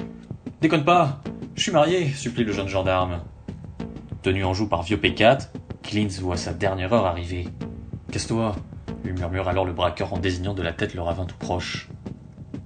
Déconne 0.60 0.84
pas 0.84 1.20
je 1.60 1.64
suis 1.64 1.72
marié, 1.72 2.08
supplie 2.08 2.44
le 2.44 2.54
jeune 2.54 2.69
gendarme. 2.69 3.20
Tenu 4.22 4.44
en 4.44 4.54
joue 4.54 4.66
par 4.66 4.82
vieux 4.82 4.96
P4, 4.96 5.48
Klintz 5.82 6.19
voit 6.19 6.38
sa 6.38 6.54
dernière 6.54 6.94
heure 6.94 7.04
arriver. 7.04 7.48
Casse-toi, 8.10 8.56
lui 9.05 9.12
murmure 9.12 9.49
alors 9.49 9.64
le 9.64 9.73
braqueur 9.73 10.12
en 10.12 10.19
désignant 10.19 10.55
de 10.55 10.62
la 10.62 10.73
tête 10.73 10.94
le 10.94 11.02
ravin 11.02 11.25
tout 11.25 11.37
proche. 11.37 11.88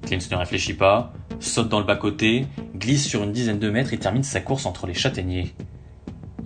Klintz 0.02 0.30
ne 0.30 0.36
réfléchit 0.36 0.74
pas, 0.74 1.12
saute 1.40 1.68
dans 1.68 1.78
le 1.78 1.86
bas-côté, 1.86 2.46
glisse 2.76 3.06
sur 3.06 3.22
une 3.22 3.32
dizaine 3.32 3.58
de 3.58 3.70
mètres 3.70 3.92
et 3.92 3.98
termine 3.98 4.22
sa 4.22 4.40
course 4.40 4.66
entre 4.66 4.86
les 4.86 4.94
châtaigniers. 4.94 5.54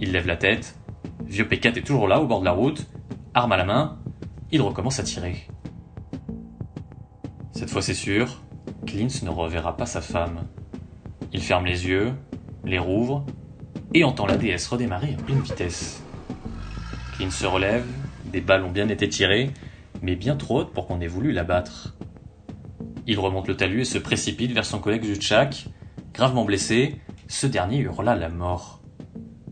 Il 0.00 0.12
lève 0.12 0.26
la 0.26 0.37
tête. 0.37 0.76
Vieux 1.26 1.45
P4 1.45 1.78
est 1.78 1.87
toujours 1.87 2.09
là, 2.09 2.21
au 2.21 2.26
bord 2.26 2.40
de 2.40 2.45
la 2.45 2.52
route, 2.52 2.87
arme 3.35 3.52
à 3.52 3.57
la 3.57 3.64
main. 3.64 3.99
Il 4.50 4.62
recommence 4.62 5.00
à 5.00 5.02
tirer. 5.02 5.47
Cette 7.52 7.71
fois 7.71 7.83
c'est 7.83 7.95
sûr, 7.95 8.40
Klintz 8.87 9.23
ne 9.23 9.30
reverra 9.30 9.76
pas 9.76 9.87
sa 9.87 10.00
femme. 10.00 10.45
Il 11.33 11.42
ferme 11.42 11.66
les 11.66 11.87
yeux, 11.87 12.12
les 12.64 12.78
rouvre 12.78 13.26
et 13.95 14.04
entend 14.04 14.26
la 14.26 14.37
déesse 14.37 14.66
redémarrer 14.68 15.14
à 15.18 15.23
pleine 15.23 15.40
vitesse. 15.40 16.02
Clint 17.16 17.30
se 17.30 17.47
relève, 17.47 17.85
des 18.26 18.40
balles 18.40 18.64
ont 18.64 18.71
bien 18.71 18.88
été 18.88 19.09
tirées, 19.09 19.50
mais 20.02 20.17
bien 20.17 20.37
trop 20.37 20.61
hautes 20.61 20.73
pour 20.73 20.87
qu'on 20.87 21.00
ait 21.00 21.07
voulu 21.07 21.33
l'abattre. 21.33 21.95
Il 23.07 23.19
remonte 23.19 23.49
le 23.49 23.57
talus 23.57 23.81
et 23.81 23.85
se 23.85 23.99
précipite 23.99 24.52
vers 24.52 24.64
son 24.64 24.81
collègue 24.81 25.05
Jutchak. 25.05 25.67
Gravement 26.12 26.45
blessé, 26.45 27.00
ce 27.26 27.47
dernier 27.47 27.78
hurla 27.78 28.14
la 28.14 28.28
mort. 28.28 28.83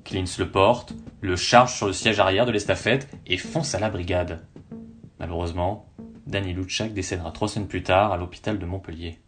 Klintz 0.05 0.39
le 0.39 0.51
porte, 0.51 0.95
le 1.21 1.37
charge 1.37 1.75
sur 1.75 1.87
le 1.87 1.93
siège 1.93 2.21
arrière 2.21 2.47
de 2.47 2.53
l'estafette 2.53 3.09
et 3.27 3.39
fonce 3.39 3.75
à 3.75 3.81
la 3.81 3.91
brigade. 3.91 4.47
Malheureusement, 5.19 5.87
Danny 6.27 6.53
Luchak 6.53 6.93
décédera 6.93 7.33
trois 7.33 7.49
semaines 7.49 7.69
plus 7.69 7.83
tard 7.83 8.13
à 8.13 8.17
l'hôpital 8.17 8.59
de 8.59 8.67
Montpellier. 8.67 9.19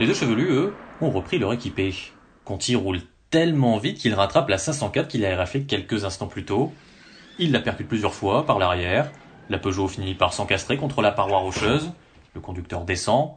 Les 0.00 0.06
deux 0.06 0.14
chevelus, 0.14 0.50
eux, 0.50 0.74
ont 1.00 1.10
repris 1.10 1.38
leur 1.38 1.52
équipée. 1.52 1.94
Conti 2.44 2.74
roule 2.74 3.00
tellement 3.34 3.78
vite 3.78 3.98
qu'il 3.98 4.14
rattrape 4.14 4.48
la 4.48 4.58
504 4.58 5.08
qu'il 5.08 5.26
a 5.26 5.36
raflé 5.36 5.64
quelques 5.64 6.04
instants 6.04 6.28
plus 6.28 6.44
tôt. 6.44 6.72
Il 7.40 7.50
la 7.50 7.58
percute 7.58 7.88
plusieurs 7.88 8.14
fois 8.14 8.46
par 8.46 8.60
l'arrière. 8.60 9.10
La 9.48 9.58
Peugeot 9.58 9.88
finit 9.88 10.14
par 10.14 10.32
s'encastrer 10.32 10.76
contre 10.76 11.02
la 11.02 11.10
paroi 11.10 11.38
rocheuse. 11.38 11.90
Le 12.36 12.40
conducteur 12.40 12.84
descend. 12.84 13.32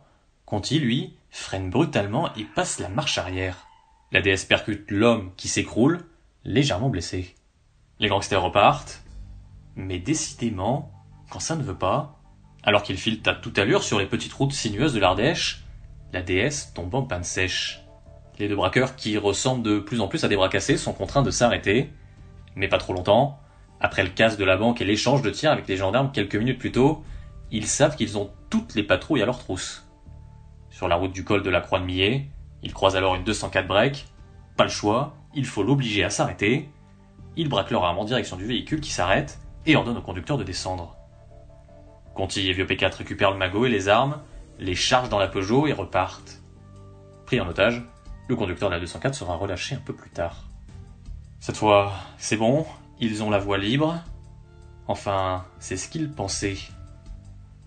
Conti, 0.45 0.77
lui, 0.77 1.15
freine 1.31 1.71
brutalement 1.71 2.31
et 2.35 2.43
passe 2.43 2.77
la 2.77 2.89
marche 2.89 3.17
arrière. 3.17 3.65
La 4.11 4.21
DS 4.21 4.45
percute 4.47 4.91
l'homme 4.91 5.31
qui 5.35 5.47
s'écroule, 5.47 6.05
légèrement 6.45 6.89
blessé. 6.89 7.33
Les 7.99 8.07
gangsters 8.07 8.43
repartent. 8.43 9.03
Mais 9.75 9.97
décidément, 9.97 10.91
quand 11.31 11.39
ça 11.39 11.55
ne 11.55 11.63
veut 11.63 11.73
pas, 11.73 12.19
alors 12.61 12.83
qu'ils 12.83 12.99
filent 12.99 13.23
à 13.25 13.33
toute 13.33 13.57
allure 13.57 13.81
sur 13.81 13.97
les 13.97 14.05
petites 14.05 14.33
routes 14.33 14.53
sinueuses 14.53 14.93
de 14.93 14.99
l'Ardèche, 14.99 15.63
la 16.13 16.21
déesse 16.21 16.71
tombe 16.75 16.93
en 16.93 17.01
panne 17.01 17.23
sèche. 17.23 17.86
Les 18.39 18.47
deux 18.47 18.55
braqueurs, 18.55 18.95
qui 18.95 19.17
ressemblent 19.17 19.63
de 19.63 19.79
plus 19.79 19.99
en 19.99 20.07
plus 20.07 20.23
à 20.23 20.27
des 20.27 20.35
bras 20.35 20.49
cassés, 20.49 20.77
sont 20.77 20.93
contraints 20.93 21.23
de 21.23 21.31
s'arrêter. 21.31 21.89
Mais 22.55 22.67
pas 22.67 22.77
trop 22.77 22.93
longtemps. 22.93 23.39
Après 23.79 24.03
le 24.03 24.09
casse 24.09 24.37
de 24.37 24.45
la 24.45 24.57
banque 24.57 24.81
et 24.81 24.85
l'échange 24.85 25.21
de 25.21 25.29
tirs 25.29 25.51
avec 25.51 25.67
les 25.67 25.77
gendarmes 25.77 26.11
quelques 26.11 26.35
minutes 26.35 26.59
plus 26.59 26.71
tôt, 26.71 27.03
ils 27.51 27.67
savent 27.67 27.95
qu'ils 27.95 28.17
ont 28.17 28.29
toutes 28.49 28.75
les 28.75 28.83
patrouilles 28.83 29.21
à 29.21 29.25
leur 29.25 29.39
trousse. 29.39 29.87
Sur 30.69 30.87
la 30.87 30.95
route 30.95 31.11
du 31.11 31.23
col 31.23 31.43
de 31.43 31.49
la 31.49 31.61
Croix 31.61 31.79
de 31.79 31.85
Millet, 31.85 32.27
ils 32.63 32.73
croisent 32.73 32.95
alors 32.95 33.15
une 33.15 33.23
204 33.23 33.67
break. 33.67 34.07
Pas 34.55 34.63
le 34.63 34.69
choix, 34.69 35.15
il 35.33 35.45
faut 35.45 35.63
l'obliger 35.63 36.03
à 36.03 36.09
s'arrêter. 36.09 36.69
Ils 37.35 37.49
braquent 37.49 37.71
leur 37.71 37.85
arme 37.85 37.99
en 37.99 38.05
direction 38.05 38.35
du 38.35 38.45
véhicule 38.45 38.81
qui 38.81 38.91
s'arrête 38.91 39.39
et 39.65 39.75
ordonnent 39.75 39.97
au 39.97 40.01
conducteur 40.01 40.37
de 40.37 40.43
descendre. 40.43 40.95
Conti 42.15 42.49
et 42.49 42.53
Vieux 42.53 42.65
P4 42.65 42.97
récupèrent 42.97 43.31
le 43.31 43.37
magot 43.37 43.65
et 43.65 43.69
les 43.69 43.89
armes, 43.89 44.19
les 44.59 44.75
chargent 44.75 45.09
dans 45.09 45.19
la 45.19 45.27
Peugeot 45.27 45.67
et 45.67 45.73
repartent. 45.73 46.41
Pris 47.27 47.39
en 47.39 47.47
otage, 47.47 47.83
le 48.27 48.35
conducteur 48.35 48.69
de 48.69 48.75
la 48.75 48.79
204 48.79 49.13
sera 49.15 49.35
relâché 49.35 49.75
un 49.75 49.79
peu 49.79 49.93
plus 49.93 50.09
tard. 50.09 50.43
Cette 51.39 51.57
fois, 51.57 51.93
c'est 52.17 52.37
bon, 52.37 52.65
ils 52.99 53.23
ont 53.23 53.29
la 53.29 53.39
voie 53.39 53.57
libre. 53.57 54.01
Enfin, 54.87 55.45
c'est 55.59 55.77
ce 55.77 55.87
qu'ils 55.87 56.11
pensaient. 56.11 56.57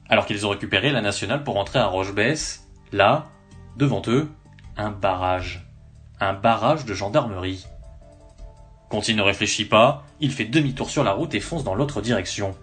Alors 0.09 0.27
qu'ils 0.27 0.47
ont 0.47 0.51
récupéré 0.51 0.91
la 0.91 1.01
nationale 1.01 1.45
pour 1.45 1.55
rentrer 1.55 1.79
à 1.79 1.87
Rochebesse, 1.87 2.69
là, 2.93 3.29
devant 3.77 4.03
eux, 4.09 4.29
un 4.77 4.91
barrage. 4.91 5.67
Un 6.19 6.35
barrage 6.35 6.85
de 6.85 6.95
gendarmerie. 6.95 7.67
Conti 8.91 9.15
ne 9.15 9.23
réfléchit 9.23 9.67
pas, 9.67 10.05
il 10.19 10.33
fait 10.33 10.45
demi-tour 10.45 10.91
sur 10.91 11.05
la 11.05 11.13
route 11.13 11.35
et 11.35 11.41
fonce 11.41 11.65
dans 11.65 11.77
l'autre 11.77 12.03
direction. 12.03 12.57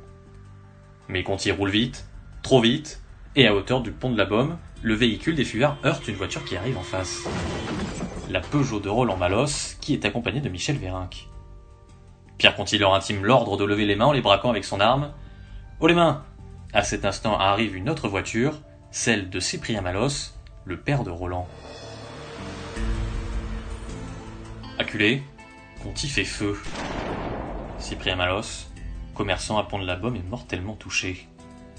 Mais 1.07 1.23
Conti 1.23 1.51
roule 1.51 1.69
vite, 1.69 2.05
trop 2.43 2.61
vite, 2.61 3.01
et 3.35 3.47
à 3.47 3.55
hauteur 3.55 3.81
du 3.81 3.91
pont 3.91 4.11
de 4.11 4.17
la 4.17 4.25
Baume, 4.25 4.57
le 4.83 4.93
véhicule 4.93 5.35
des 5.35 5.45
fuyards 5.45 5.77
heurte 5.85 6.07
une 6.07 6.15
voiture 6.15 6.43
qui 6.45 6.55
arrive 6.55 6.77
en 6.77 6.83
face. 6.83 7.27
La 8.29 8.41
Peugeot 8.41 8.79
de 8.79 8.89
Roland 8.89 9.17
Malos, 9.17 9.75
qui 9.81 9.93
est 9.93 10.05
accompagnée 10.05 10.41
de 10.41 10.49
Michel 10.49 10.77
Vérinck. 10.77 11.27
Pierre 12.37 12.55
Conti 12.55 12.77
leur 12.77 12.93
intime 12.93 13.25
l'ordre 13.25 13.57
de 13.57 13.65
lever 13.65 13.85
les 13.85 13.95
mains 13.95 14.05
en 14.05 14.11
les 14.11 14.21
braquant 14.21 14.49
avec 14.49 14.63
son 14.63 14.79
arme. 14.79 15.11
Oh 15.79 15.87
les 15.87 15.95
mains 15.95 16.23
À 16.73 16.83
cet 16.83 17.05
instant 17.05 17.39
arrive 17.39 17.75
une 17.75 17.89
autre 17.89 18.07
voiture, 18.07 18.59
celle 18.91 19.29
de 19.29 19.39
Cyprien 19.39 19.81
Malos, 19.81 20.33
le 20.65 20.79
père 20.79 21.03
de 21.03 21.09
Roland. 21.09 21.47
Acculé, 24.77 25.23
Conti 25.81 26.07
fait 26.07 26.23
feu. 26.23 26.55
Cyprien 27.79 28.15
Malos, 28.15 28.67
commerçant 29.15 29.57
à 29.57 29.63
Pont 29.63 29.79
de 29.79 29.85
la 29.87 29.95
Baume, 29.95 30.15
est 30.15 30.29
mortellement 30.29 30.75
touché. 30.75 31.27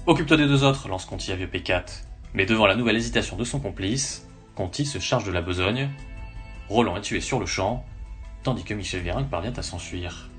Occupe-toi 0.05 0.37
des 0.37 0.47
deux 0.47 0.63
autres, 0.63 0.89
lance 0.89 1.05
Conti 1.05 1.31
à 1.31 1.35
Vieux 1.35 1.47
P4. 1.47 2.08
Mais 2.33 2.45
devant 2.45 2.67
la 2.67 2.75
nouvelle 2.75 2.97
hésitation 2.97 3.37
de 3.37 3.43
son 3.43 3.59
complice, 3.59 4.27
Conti 4.55 4.85
se 4.85 4.99
charge 4.99 5.23
de 5.23 5.31
la 5.31 5.41
besogne. 5.41 5.89
Roland 6.67 6.97
est 6.97 7.01
tué 7.01 7.21
sur 7.21 7.39
le 7.39 7.45
champ, 7.45 7.85
tandis 8.43 8.63
que 8.63 8.73
Michel 8.73 9.01
Vérinck 9.01 9.29
parvient 9.29 9.53
à 9.53 9.63
s'enfuir. 9.63 10.29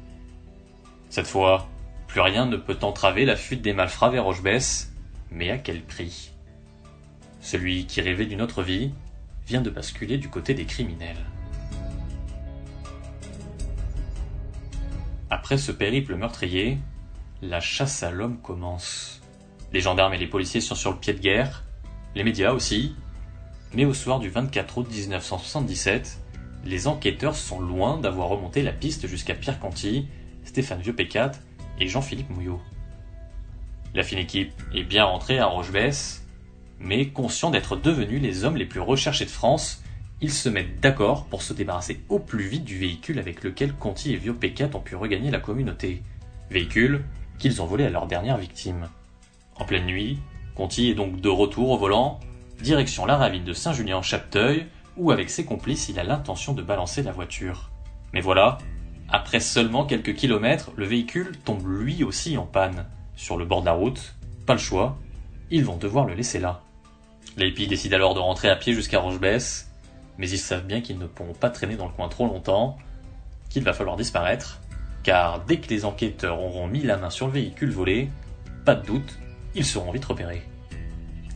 Cette 1.09 1.27
fois, 1.27 1.69
plus 2.07 2.21
rien 2.21 2.47
ne 2.47 2.57
peut 2.57 2.79
entraver 2.83 3.25
la 3.25 3.37
fuite 3.37 3.63
des 3.63 3.73
malfrats 3.73 4.11
vers 4.11 4.25
Rochebesse, 4.25 4.93
mais 5.31 5.51
à 5.51 5.59
quel 5.59 5.83
prix? 5.83 6.31
Celui 7.41 7.87
qui 7.87 8.01
rêvait 8.01 8.27
d'une 8.27 8.43
autre 8.43 8.63
vie 8.63 8.93
vient 9.47 9.63
de 9.63 9.71
basculer 9.71 10.19
du 10.19 10.29
côté 10.29 10.55
des 10.55 10.67
criminels. 10.67 11.25
Après 15.31 15.59
ce 15.59 15.73
périple 15.73 16.15
meurtrier, 16.17 16.79
la 17.43 17.61
chasse 17.61 18.03
à 18.03 18.11
l'homme 18.11 18.39
commence. 18.41 19.23
Les 19.73 19.81
gendarmes 19.81 20.15
et 20.15 20.19
les 20.19 20.27
policiers 20.27 20.61
sont 20.61 20.75
sur 20.75 20.91
le 20.91 20.99
pied 20.99 21.15
de 21.15 21.21
guerre, 21.21 21.65
les 22.15 22.25
médias 22.25 22.53
aussi. 22.53 22.95
Mais 23.75 23.85
au 23.85 23.95
soir 23.95 24.19
du 24.19 24.29
24 24.29 24.79
août 24.79 24.89
1977, 24.91 26.19
les 26.65 26.87
enquêteurs 26.89 27.37
sont 27.37 27.61
loin 27.61 27.99
d'avoir 27.99 28.29
remonté 28.29 28.63
la 28.63 28.73
piste 28.73 29.07
jusqu'à 29.07 29.35
Pierre 29.35 29.61
Conti, 29.61 30.09
Stéphane 30.45 30.81
Vieux-Pécat 30.81 31.33
et 31.79 31.89
Jean-Philippe 31.89 32.31
Mouillot. 32.31 32.61
La 33.95 34.03
fine 34.03 34.19
équipe 34.19 34.53
est 34.75 34.85
bien 34.85 35.05
rentrée 35.05 35.39
à 35.39 35.47
Rochebesse, 35.47 36.27
mais 36.79 37.09
conscient 37.09 37.51
d'être 37.51 37.77
devenus 37.77 38.23
les 38.23 38.45
hommes 38.45 38.57
les 38.57 38.67
plus 38.67 38.81
recherchés 38.81 39.25
de 39.25 39.31
France, 39.31 39.83
ils 40.21 40.33
se 40.33 40.49
mettent 40.49 40.81
d'accord 40.81 41.25
pour 41.27 41.43
se 41.43 41.55
débarrasser 41.55 42.01
au 42.09 42.19
plus 42.19 42.47
vite 42.47 42.65
du 42.65 42.79
véhicule 42.79 43.19
avec 43.19 43.43
lequel 43.43 43.73
Conti 43.73 44.13
et 44.13 44.17
Vieux 44.17 44.35
Pécat 44.35 44.69
ont 44.75 44.81
pu 44.81 44.95
regagner 44.95 45.31
la 45.31 45.41
communauté. 45.41 46.03
Véhicule 46.51 47.05
qu'ils 47.39 47.63
ont 47.63 47.67
volé 47.67 47.85
à 47.85 47.91
leur 47.91 48.07
dernière 48.07 48.37
victime. 48.37 48.89
En 49.57 49.65
pleine 49.65 49.87
nuit, 49.87 50.19
Conti 50.55 50.91
est 50.91 50.95
donc 50.95 51.21
de 51.21 51.29
retour 51.29 51.71
au 51.71 51.79
volant, 51.79 52.21
direction 52.63 53.07
la 53.07 53.17
ravine 53.17 53.45
de 53.45 53.53
Saint-Julien-Chapteuil, 53.53 54.67
où 54.97 55.11
avec 55.11 55.31
ses 55.31 55.45
complices 55.45 55.89
il 55.89 55.99
a 55.99 56.05
l'intention 56.05 56.53
de 56.53 56.63
balancer 56.63 57.03
la 57.03 57.13
voiture. 57.13 57.71
Mais 58.13 58.21
voilà, 58.21 58.59
après 59.09 59.41
seulement 59.41 59.85
quelques 59.85 60.15
kilomètres, 60.15 60.71
le 60.77 60.87
véhicule 60.87 61.33
tombe 61.45 61.67
lui 61.67 62.05
aussi 62.05 62.37
en 62.37 62.47
panne. 62.47 62.87
Sur 63.17 63.37
le 63.37 63.45
bord 63.45 63.61
de 63.61 63.67
la 63.67 63.73
route, 63.73 64.15
pas 64.47 64.55
le 64.55 64.59
choix, 64.61 64.97
ils 65.51 65.65
vont 65.65 65.77
devoir 65.77 66.07
le 66.07 66.15
laisser 66.15 66.39
là. 66.39 66.63
Les 67.37 67.51
décident 67.53 67.97
alors 67.97 68.15
de 68.15 68.21
rentrer 68.21 68.49
à 68.49 68.57
pied 68.57 68.73
jusqu'à 68.73 69.01
Rochebesse, 69.01 69.71
mais 70.19 70.29
ils 70.29 70.39
savent 70.39 70.67
bien 70.67 70.81
qu'ils 70.81 70.99
ne 70.99 71.07
pourront 71.07 71.33
pas 71.33 71.51
traîner 71.51 71.77
dans 71.77 71.87
le 71.87 71.93
coin 71.93 72.09
trop 72.09 72.27
longtemps, 72.27 72.77
qu'il 73.49 73.65
va 73.65 73.73
falloir 73.73 73.97
disparaître, 73.97 74.61
car 75.03 75.45
dès 75.45 75.59
que 75.59 75.69
les 75.69 75.85
enquêteurs 75.85 76.41
auront 76.41 76.67
mis 76.67 76.83
la 76.83 76.97
main 76.97 77.11
sur 77.11 77.27
le 77.27 77.33
véhicule 77.33 77.71
volé, 77.71 78.11
pas 78.65 78.75
de 78.75 78.87
doute, 78.87 79.19
ils 79.55 79.65
seront 79.65 79.93
vite 79.93 80.05
repérés. 80.05 80.43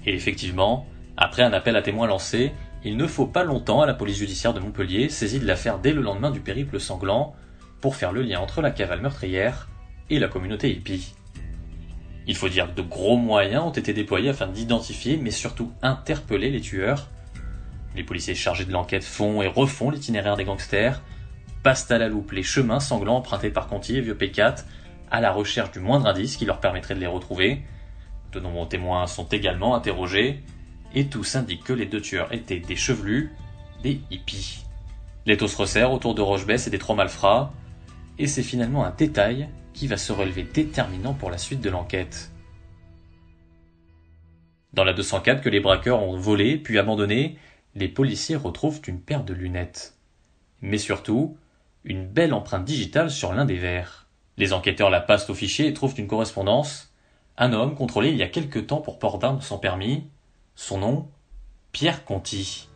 Et 0.06 0.14
effectivement, 0.14 0.87
après 1.16 1.42
un 1.42 1.52
appel 1.52 1.76
à 1.76 1.83
témoins 1.83 2.06
lancé, 2.06 2.52
il 2.85 2.97
ne 2.97 3.06
faut 3.06 3.26
pas 3.26 3.44
longtemps 3.44 3.80
à 3.80 3.87
la 3.87 3.94
police 3.94 4.18
judiciaire 4.18 4.52
de 4.52 4.61
Montpellier, 4.61 5.09
saisie 5.09 5.40
de 5.40 5.47
l'affaire 5.47 5.78
dès 5.78 5.92
le 5.92 6.02
lendemain 6.02 6.30
du 6.30 6.40
périple 6.40 6.78
sanglant, 6.78 7.35
pour 7.80 7.97
faire 7.97 8.12
le 8.12 8.23
lien 8.23 8.40
entre 8.40 8.62
la 8.62 8.71
cavale 8.71 9.00
meurtrière 9.00 9.68
et 10.11 10.18
la 10.18 10.28
communauté 10.28 10.71
hippie. 10.71 11.14
Il 12.26 12.37
faut 12.37 12.49
dire 12.49 12.68
que 12.68 12.80
de 12.80 12.87
gros 12.87 13.16
moyens 13.16 13.64
ont 13.64 13.71
été 13.71 13.92
déployés 13.92 14.30
afin 14.30 14.47
d'identifier, 14.47 15.16
mais 15.16 15.30
surtout 15.30 15.73
interpeller 15.83 16.50
les 16.50 16.61
tueurs. 16.61 17.09
Les 17.97 18.02
policiers 18.02 18.35
chargés 18.35 18.64
de 18.64 18.73
l'enquête 18.73 19.04
font 19.04 19.42
et 19.42 19.47
refont 19.47 19.90
l'itinéraire 19.90 20.37
des 20.37 20.44
gangsters, 20.44 21.02
passent 21.62 21.90
à 21.90 21.99
la 21.99 22.09
loupe 22.09 22.33
les 22.33 22.42
chemins 22.42 22.80
sanglants 22.80 23.16
empruntés 23.16 23.50
par 23.50 23.66
Conti 23.66 23.97
et 23.97 24.00
Vieux 24.00 24.14
P4, 24.14 24.64
à 25.11 25.21
la 25.21 25.33
recherche 25.33 25.71
du 25.71 25.80
moindre 25.80 26.06
indice 26.06 26.37
qui 26.37 26.44
leur 26.44 26.61
permettrait 26.61 26.94
de 26.94 27.00
les 27.00 27.06
retrouver. 27.06 27.62
De 28.35 28.41
nombreux 28.41 28.67
témoins 28.69 29.07
sont 29.07 29.29
également 29.29 29.76
interrogés, 29.76 30.41
et 30.93 31.07
tous 31.07 31.37
indiquent 31.37 31.62
que 31.62 31.73
les 31.73 31.87
deux 31.87 32.00
tueurs 32.00 32.33
étaient 32.33 32.59
des 32.59 32.75
chevelus, 32.75 33.33
des 33.85 34.00
hippies. 34.11 34.64
L'étau 35.25 35.47
se 35.47 35.57
resserre 35.57 35.93
autour 35.93 36.17
de 36.17 36.21
Rochebesse 36.21 36.67
et 36.67 36.71
des 36.71 36.79
trois 36.79 36.97
malfrats, 36.97 37.53
et 38.19 38.26
c'est 38.26 38.43
finalement 38.43 38.85
un 38.85 38.91
détail 38.91 39.49
qui 39.73 39.87
va 39.87 39.97
se 39.97 40.12
relever 40.12 40.43
déterminant 40.43 41.14
pour 41.14 41.31
la 41.31 41.38
suite 41.38 41.61
de 41.61 41.71
l'enquête. 41.71 42.33
Dans 44.73 44.85
la 44.85 44.93
204 44.93 45.41
que 45.41 45.49
les 45.49 45.61
braqueurs 45.61 46.03
ont 46.03 46.17
volé 46.17 46.59
puis 46.59 46.81
abandonné, 46.81 47.38
les 47.76 47.88
policiers 47.88 48.37
retrouvent 48.37 48.81
une 48.88 49.00
paire 49.00 49.23
de 49.23 49.33
lunettes. 49.33 49.97
Mais 50.61 50.79
surtout, 50.79 51.37
une 51.85 52.07
belle 52.07 52.35
empreinte 52.35 52.64
digitale 52.64 53.11
sur 53.11 53.33
l'un 53.33 53.45
des 53.45 53.59
verres. 53.59 54.09
Les 54.37 54.53
enquêteurs 54.53 54.91
la 54.91 55.00
passent 55.00 55.31
au 55.31 55.35
fichier 55.35 55.69
et 55.69 55.73
trouvent 55.73 55.95
une 55.97 56.09
correspondance. 56.09 56.93
Un 57.37 57.53
homme 57.53 57.75
contrôlé 57.75 58.11
il 58.11 58.17
y 58.17 58.23
a 58.23 58.29
quelque 58.29 58.61
temps 58.61 58.81
pour 58.81 59.00
port 59.00 59.19
d'armes 59.19 59.41
sans 59.41 59.59
permis. 59.59 60.09
Son 60.55 60.79
nom 60.79 61.09
Pierre 61.73 62.05
Conti. 62.05 62.69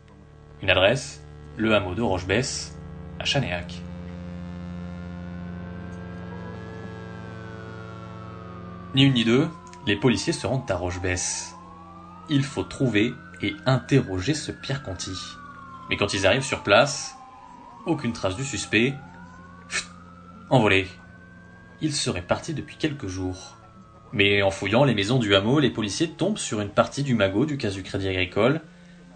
Une 0.61 0.69
adresse 0.69 1.23
Le 1.55 1.73
hameau 1.73 1.95
de 1.95 2.01
Rochebesse, 2.01 2.77
à 3.19 3.23
Chanéac. 3.23 3.81
Ni 8.95 9.03
une 9.03 9.13
ni 9.13 9.23
deux, 9.23 9.47
les 9.87 9.95
policiers 9.95 10.33
se 10.33 10.45
rendent 10.45 10.69
à 10.69 10.75
Rochebesse. 10.75 11.55
Il 12.29 12.43
faut 12.43 12.63
trouver 12.63 13.13
et 13.41 13.55
interroger 13.65 14.33
ce 14.33 14.51
Pierre 14.51 14.83
Conti. 14.83 15.15
Mais 15.89 15.95
quand 15.95 16.13
ils 16.13 16.27
arrivent 16.27 16.43
sur 16.43 16.63
place, 16.63 17.15
aucune 17.85 18.11
trace 18.11 18.35
du 18.35 18.43
suspect. 18.43 18.93
envolé. 20.49 20.89
Il 21.79 21.95
serait 21.95 22.21
parti 22.21 22.53
depuis 22.53 22.75
quelques 22.75 23.07
jours. 23.07 23.58
Mais 24.11 24.41
en 24.41 24.51
fouillant 24.51 24.83
les 24.83 24.95
maisons 24.95 25.19
du 25.19 25.35
hameau, 25.35 25.59
les 25.59 25.69
policiers 25.69 26.09
tombent 26.09 26.37
sur 26.37 26.61
une 26.61 26.69
partie 26.69 27.03
du 27.03 27.13
magot 27.13 27.45
du 27.45 27.57
cas 27.57 27.69
du 27.69 27.83
Crédit 27.83 28.07
Agricole, 28.07 28.61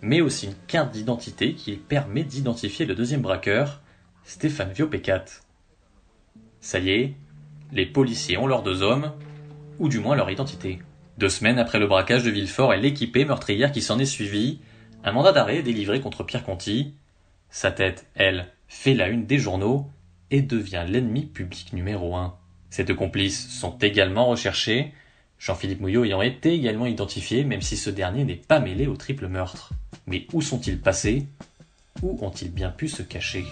mais 0.02 0.22
aussi 0.22 0.48
une 0.48 0.56
carte 0.68 0.92
d'identité 0.92 1.56
qui 1.56 1.78
permet 1.78 2.24
d'identifier 2.24 2.86
le 2.86 2.94
deuxième 2.94 3.22
braqueur, 3.22 3.82
Stéphane 4.24 4.72
Viopécat. 4.72 5.26
Ça 6.62 6.80
y 6.80 6.92
est, 6.92 7.14
les 7.72 7.86
policiers 7.86 8.38
ont 8.38 8.48
leurs 8.48 8.64
deux 8.64 8.84
hommes, 8.84 9.14
ou 9.80 9.90
du 9.90 10.00
moins 10.00 10.16
leur 10.16 10.30
identité. 10.30 10.80
Deux 11.18 11.30
semaines 11.30 11.60
après 11.60 11.80
le 11.80 11.88
braquage 11.88 12.24
de 12.24 12.30
Villefort 12.30 12.74
et 12.74 12.80
l'équipée 12.80 13.26
meurtrière 13.26 13.72
qui 13.72 13.82
s'en 13.82 14.00
est 14.00 14.06
suivie, 14.06 14.60
un 15.04 15.12
mandat 15.12 15.32
d'arrêt 15.32 15.58
est 15.58 15.64
délivré 15.64 16.00
contre 16.00 16.24
Pierre 16.24 16.44
Conti. 16.44 16.94
Sa 17.50 17.72
tête, 17.72 18.08
elle, 18.16 18.48
fait 18.68 18.94
la 18.94 19.10
une 19.10 19.26
des 19.26 19.40
journaux 19.40 19.90
et 20.32 20.42
devient 20.42 20.86
l'ennemi 20.88 21.26
public 21.26 21.74
numéro 21.74 22.16
un. 22.16 22.36
Ses 22.74 22.84
deux 22.84 22.96
complices 22.96 23.50
sont 23.50 23.78
également 23.84 24.26
recherchés, 24.26 24.94
Jean-Philippe 25.38 25.80
Mouillot 25.80 26.06
ayant 26.06 26.24
été 26.24 26.56
également 26.56 26.88
identifié, 26.88 27.44
même 27.44 27.62
si 27.62 27.78
ce 27.78 27.92
dernier 27.92 28.24
n'est 28.24 28.34
pas 28.34 28.60
mêlé 28.60 28.88
au 28.88 28.96
triple 28.96 29.28
meurtre. 29.28 29.74
Mais 30.08 30.26
où 30.34 30.42
sont-ils 30.42 30.82
passés? 30.82 31.28
Où 32.02 32.18
ont-ils 32.26 32.52
bien 32.52 32.72
pu 32.72 32.88
se 32.88 33.04
cacher? 33.04 33.46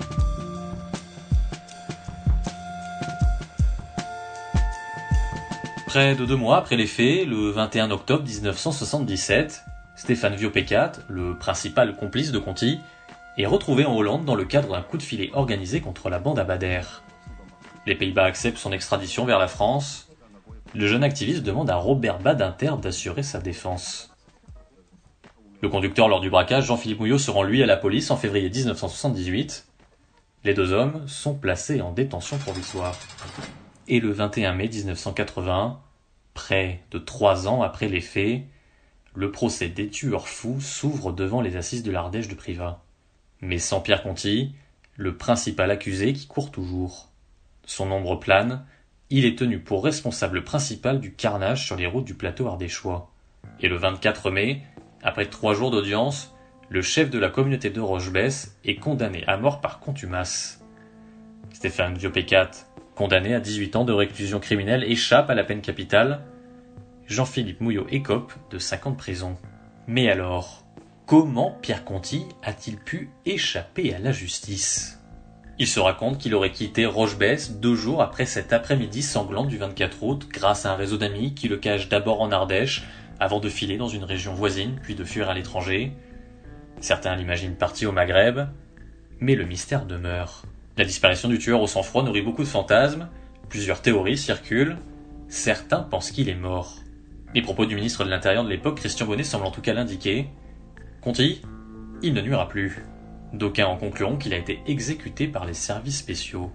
Près 5.86 6.16
de 6.16 6.26
deux 6.26 6.36
mois 6.36 6.58
après 6.58 6.76
les 6.76 6.88
faits, 6.88 7.28
le 7.28 7.52
21 7.52 7.92
octobre 7.92 8.24
1977, 8.24 9.62
Stéphane 9.98 10.34
Viopécat, 10.34 10.94
le 11.10 11.38
principal 11.38 11.96
complice 11.96 12.32
de 12.32 12.40
Conti, 12.40 12.80
est 13.38 13.46
retrouvé 13.46 13.86
en 13.86 13.96
Hollande 13.96 14.26
dans 14.26 14.34
le 14.34 14.46
cadre 14.46 14.70
d'un 14.70 14.82
coup 14.82 14.98
de 14.98 15.04
filet 15.04 15.30
organisé 15.34 15.80
contre 15.80 16.10
la 16.10 16.18
bande 16.18 16.44
Bader. 16.44 16.82
Les 17.88 17.96
Pays-Bas 17.96 18.26
acceptent 18.26 18.60
son 18.60 18.72
extradition 18.72 19.26
vers 19.26 19.40
la 19.40 19.48
France. 19.48 20.08
Le 20.76 20.88
jeune 20.88 21.04
activiste 21.04 21.42
demande 21.42 21.70
à 21.70 21.76
Robert 21.76 22.20
Badinter 22.20 22.74
d'assurer 22.80 23.24
sa 23.24 23.40
défense. 23.40 24.14
Le 25.62 25.70
conducteur 25.70 26.08
lors 26.08 26.22
du 26.22 26.30
braquage, 26.30 26.66
Jean-Philippe 26.66 27.00
Mouillot, 27.00 27.18
se 27.18 27.32
rend 27.32 27.44
lui 27.44 27.64
à 27.64 27.66
la 27.66 27.78
police 27.78 28.12
en 28.12 28.18
février 28.18 28.50
1978. 28.50 29.68
Les 30.44 30.54
deux 30.54 30.74
hommes 30.74 31.08
sont 31.08 31.34
placés 31.34 31.82
en 31.82 31.92
détention 31.92 32.38
provisoire. 32.38 32.98
Et 33.88 34.00
le 34.00 34.12
21 34.12 34.54
mai 34.54 34.68
1980, 34.68 35.80
près 36.34 36.84
de 36.92 37.00
trois 37.00 37.48
ans 37.48 37.64
après 37.64 37.88
les 37.88 38.02
faits, 38.02 38.44
le 39.16 39.32
procès 39.32 39.70
des 39.70 39.90
tueurs 39.90 40.28
fous 40.28 40.62
s'ouvre 40.62 41.12
devant 41.12 41.42
les 41.42 41.58
assises 41.58 41.84
de 41.84 41.92
l'Ardèche 41.92 42.28
de 42.28 42.36
Privas. 42.36 42.80
Mais 43.42 43.60
sans 43.60 43.82
Pierre 43.82 44.04
Conti, 44.04 44.54
le 44.98 45.18
principal 45.18 45.72
accusé 45.72 46.14
qui 46.14 46.28
court 46.28 46.52
toujours. 46.52 47.11
Son 47.66 47.92
ombre 47.92 48.20
plane, 48.20 48.66
il 49.10 49.26
est 49.26 49.38
tenu 49.38 49.60
pour 49.60 49.84
responsable 49.84 50.44
principal 50.44 51.00
du 51.00 51.14
carnage 51.14 51.66
sur 51.66 51.76
les 51.76 51.86
routes 51.86 52.06
du 52.06 52.14
plateau 52.14 52.48
ardéchois. 52.48 53.12
Et 53.60 53.68
le 53.68 53.76
24 53.76 54.32
mai, 54.32 54.64
après 55.04 55.26
trois 55.26 55.54
jours 55.54 55.72
d'audience, 55.72 56.34
le 56.70 56.82
chef 56.82 57.10
de 57.10 57.20
la 57.20 57.30
communauté 57.30 57.70
de 57.70 57.82
Rochebesse 57.82 58.58
est 58.64 58.76
condamné 58.76 59.26
à 59.28 59.36
mort 59.36 59.60
par 59.60 59.80
contumace. 59.80 60.64
Stéphane 61.52 61.96
Diopécat, 61.96 62.52
condamné 62.96 63.36
à 63.36 63.42
18 63.42 63.76
ans 63.76 63.84
de 63.84 63.92
réclusion 63.92 64.40
criminelle, 64.40 64.86
échappe 64.86 65.30
à 65.30 65.36
la 65.36 65.44
peine 65.44 65.62
capitale. 65.62 66.22
Jean-Philippe 67.08 67.60
Mouillot 67.60 67.88
écope 67.90 68.32
de 68.50 68.58
50 68.58 68.98
prisons. 68.98 69.36
Mais 69.88 70.10
alors, 70.10 70.64
comment 71.06 71.58
Pierre 71.62 71.84
Conti 71.84 72.26
a-t-il 72.44 72.78
pu 72.78 73.10
échapper 73.26 73.94
à 73.94 74.00
la 74.00 74.14
justice? 74.14 75.01
Il 75.62 75.68
se 75.68 75.80
raconte 75.80 76.18
qu'il 76.18 76.34
aurait 76.34 76.50
quitté 76.50 76.88
Rochebesse 76.88 77.60
deux 77.60 77.76
jours 77.76 78.02
après 78.02 78.26
cet 78.26 78.52
après-midi 78.52 79.04
sanglant 79.04 79.46
du 79.46 79.60
24 79.60 80.02
août 80.02 80.28
grâce 80.28 80.66
à 80.66 80.74
un 80.74 80.76
réseau 80.76 80.98
d'amis 80.98 81.36
qui 81.36 81.48
le 81.48 81.58
cache 81.58 81.88
d'abord 81.88 82.20
en 82.22 82.32
Ardèche 82.32 82.82
avant 83.20 83.40
de 83.40 83.48
filer 83.48 83.78
dans 83.78 83.88
une 83.88 84.04
région 84.04 84.34
voisine 84.34 84.80
puis 84.82 84.96
de 84.96 85.04
fuir 85.04 85.30
à 85.30 85.36
l'étranger. 85.36 85.92
Certains 86.80 87.16
l'imaginent 87.16 87.54
parti 87.54 87.86
au 87.86 87.92
Maghreb, 87.92 88.40
mais 89.20 89.36
le 89.36 89.46
mystère 89.46 89.86
demeure. 89.86 90.46
La 90.78 90.86
disparition 90.86 91.30
du 91.30 91.38
tueur 91.38 91.62
au 91.62 91.68
sang-froid 91.68 92.02
nourrit 92.02 92.24
beaucoup 92.24 92.42
de 92.42 92.48
fantasmes, 92.48 93.08
plusieurs 93.48 93.84
théories 93.84 94.18
circulent, 94.18 94.78
certains 95.28 95.84
pensent 95.84 96.10
qu'il 96.10 96.28
est 96.28 96.34
mort. 96.34 96.78
Les 97.36 97.44
propos 97.44 97.68
du 97.68 97.76
ministre 97.76 98.04
de 98.04 98.10
l'Intérieur 98.10 98.44
de 98.44 98.50
l'époque, 98.50 98.78
Christian 98.78 99.06
Bonnet, 99.06 99.24
semblent 99.24 99.46
en 99.46 99.52
tout 99.52 99.62
cas 99.62 99.74
l'indiquer. 99.74 100.28
Conti, 101.02 101.44
il 102.02 102.16
ne 102.16 102.22
nuira 102.22 102.48
plus. 102.48 102.84
D'aucuns 103.34 103.68
en 103.68 103.78
concluront 103.78 104.18
qu'il 104.18 104.34
a 104.34 104.38
été 104.38 104.62
exécuté 104.68 105.28
par 105.28 105.46
les 105.46 105.54
services 105.54 106.00
spéciaux. 106.00 106.52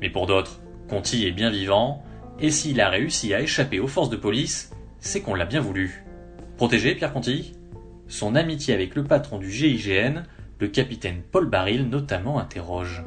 Mais 0.00 0.10
pour 0.10 0.26
d'autres, 0.26 0.60
Conti 0.88 1.26
est 1.26 1.32
bien 1.32 1.50
vivant, 1.50 2.02
et 2.40 2.50
s'il 2.50 2.80
a 2.80 2.90
réussi 2.90 3.32
à 3.32 3.40
échapper 3.40 3.80
aux 3.80 3.86
forces 3.86 4.10
de 4.10 4.16
police, 4.16 4.72
c'est 4.98 5.20
qu'on 5.20 5.34
l'a 5.34 5.46
bien 5.46 5.60
voulu. 5.60 6.04
Protégé, 6.56 6.94
Pierre 6.94 7.12
Conti? 7.12 7.52
Son 8.08 8.34
amitié 8.34 8.74
avec 8.74 8.94
le 8.94 9.04
patron 9.04 9.38
du 9.38 9.50
GIGN, 9.50 10.22
le 10.58 10.68
capitaine 10.68 11.22
Paul 11.30 11.48
Baril 11.48 11.88
notamment, 11.88 12.38
interroge. 12.38 13.04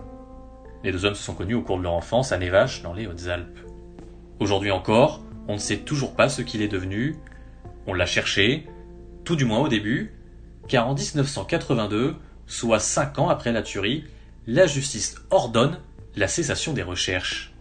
Les 0.84 0.92
deux 0.92 1.06
hommes 1.06 1.16
se 1.16 1.24
sont 1.24 1.36
connus 1.36 1.56
au 1.56 1.62
cours 1.62 1.78
de 1.78 1.84
leur 1.84 1.94
enfance 1.94 2.32
à 2.32 2.38
Nevache, 2.38 2.82
dans 2.84 2.94
les 2.94 3.08
Hautes-Alpes. 3.08 3.60
Aujourd'hui 4.40 4.72
encore, 4.72 5.22
on 5.48 5.54
ne 5.54 5.60
sait 5.60 5.78
toujours 5.78 6.16
pas 6.16 6.30
ce 6.30 6.42
qu'il 6.42 6.62
est 6.62 6.68
devenu. 6.68 7.16
On 7.88 7.94
l'a 7.94 8.06
cherché, 8.06 8.68
tout 9.26 9.36
du 9.36 9.46
moins 9.46 9.60
au 9.60 9.68
début, 9.68 10.14
car 10.68 10.88
en 10.88 10.94
1982, 10.94 12.16
soit 12.50 12.80
cinq 12.80 13.20
ans 13.20 13.30
après 13.30 13.54
la 13.54 13.62
tuerie, 13.62 14.04
la 14.48 14.68
justice 14.68 15.16
ordonne 15.30 15.80
la 16.16 16.28
cessation 16.28 16.74
des 16.74 16.84
recherches. 16.84 17.54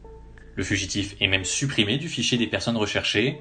Le 0.57 0.65
fugitif 0.65 1.15
est 1.21 1.29
même 1.29 1.45
supprimé 1.45 1.99
du 1.99 2.09
fichier 2.09 2.39
des 2.39 2.49
personnes 2.49 2.77
recherchées. 2.77 3.41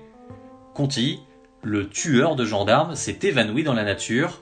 Conti, 0.75 1.21
le 1.63 1.89
tueur 1.89 2.35
de 2.35 2.45
gendarmes, 2.45 2.95
s'est 2.95 3.19
évanoui 3.23 3.63
dans 3.63 3.73
la 3.73 3.83
nature, 3.83 4.41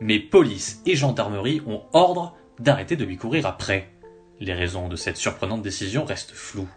mais 0.00 0.20
police 0.20 0.80
et 0.86 0.94
gendarmerie 0.94 1.62
ont 1.66 1.82
ordre 1.92 2.36
d'arrêter 2.60 2.94
de 2.94 3.04
lui 3.04 3.16
courir 3.16 3.46
après. 3.46 3.90
Les 4.38 4.54
raisons 4.54 4.88
de 4.88 4.96
cette 4.96 5.16
surprenante 5.16 5.62
décision 5.62 6.04
restent 6.04 6.32
floues. 6.32 6.68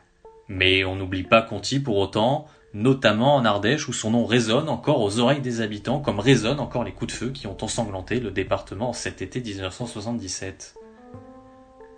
Mais 0.47 0.84
on 0.86 0.95
n'oublie 0.95 1.23
pas 1.23 1.41
Conti 1.41 1.80
pour 1.80 1.97
autant, 1.97 2.47
notamment 2.76 3.36
en 3.36 3.46
Ardèche 3.46 3.88
où 3.88 3.94
son 3.94 4.12
nom 4.12 4.26
résonne 4.26 4.68
encore 4.68 5.02
aux 5.02 5.20
oreilles 5.20 5.40
des 5.40 5.62
habitants 5.62 6.02
comme 6.02 6.20
résonnent 6.20 6.60
encore 6.60 6.84
les 6.84 6.92
coups 6.92 7.14
de 7.14 7.18
feu 7.18 7.30
qui 7.30 7.48
ont 7.48 7.58
ensanglanté 7.62 8.20
le 8.20 8.32
département 8.32 8.92
cet 8.92 9.22
été 9.22 9.40
1977. 9.40 10.76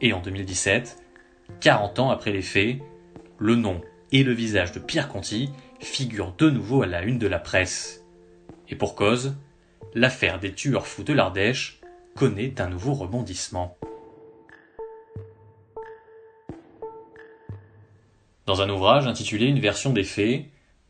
Et 0.01 0.13
en 0.13 0.21
2017, 0.21 1.03
40 1.61 1.97
ans 1.97 2.11
après 2.11 2.31
les 2.31 2.43
faits, 2.43 2.77
le 3.39 3.55
nom 3.55 3.81
et 4.11 4.23
le 4.23 4.33
visage 4.33 4.71
de 4.71 4.77
Pierre 4.77 5.09
Conti 5.09 5.49
figurent 5.79 6.35
de 6.37 6.51
nouveau 6.51 6.83
à 6.83 6.85
la 6.85 7.01
une 7.01 7.17
de 7.17 7.27
la 7.27 7.39
presse. 7.39 8.05
Et 8.69 8.75
pour 8.75 8.93
cause, 8.93 9.35
l'affaire 9.95 10.39
des 10.39 10.53
tueurs 10.53 10.85
fous 10.85 11.03
de 11.03 11.13
l'Ardèche 11.13 11.81
connaît 12.15 12.61
un 12.61 12.69
nouveau 12.69 12.93
rebondissement. 12.93 13.75
Dans 18.45 18.61
un 18.61 18.69
ouvrage 18.69 19.07
intitulé 19.07 19.47
Une 19.47 19.59
version 19.59 19.91
des 19.91 20.03
faits, 20.03 20.45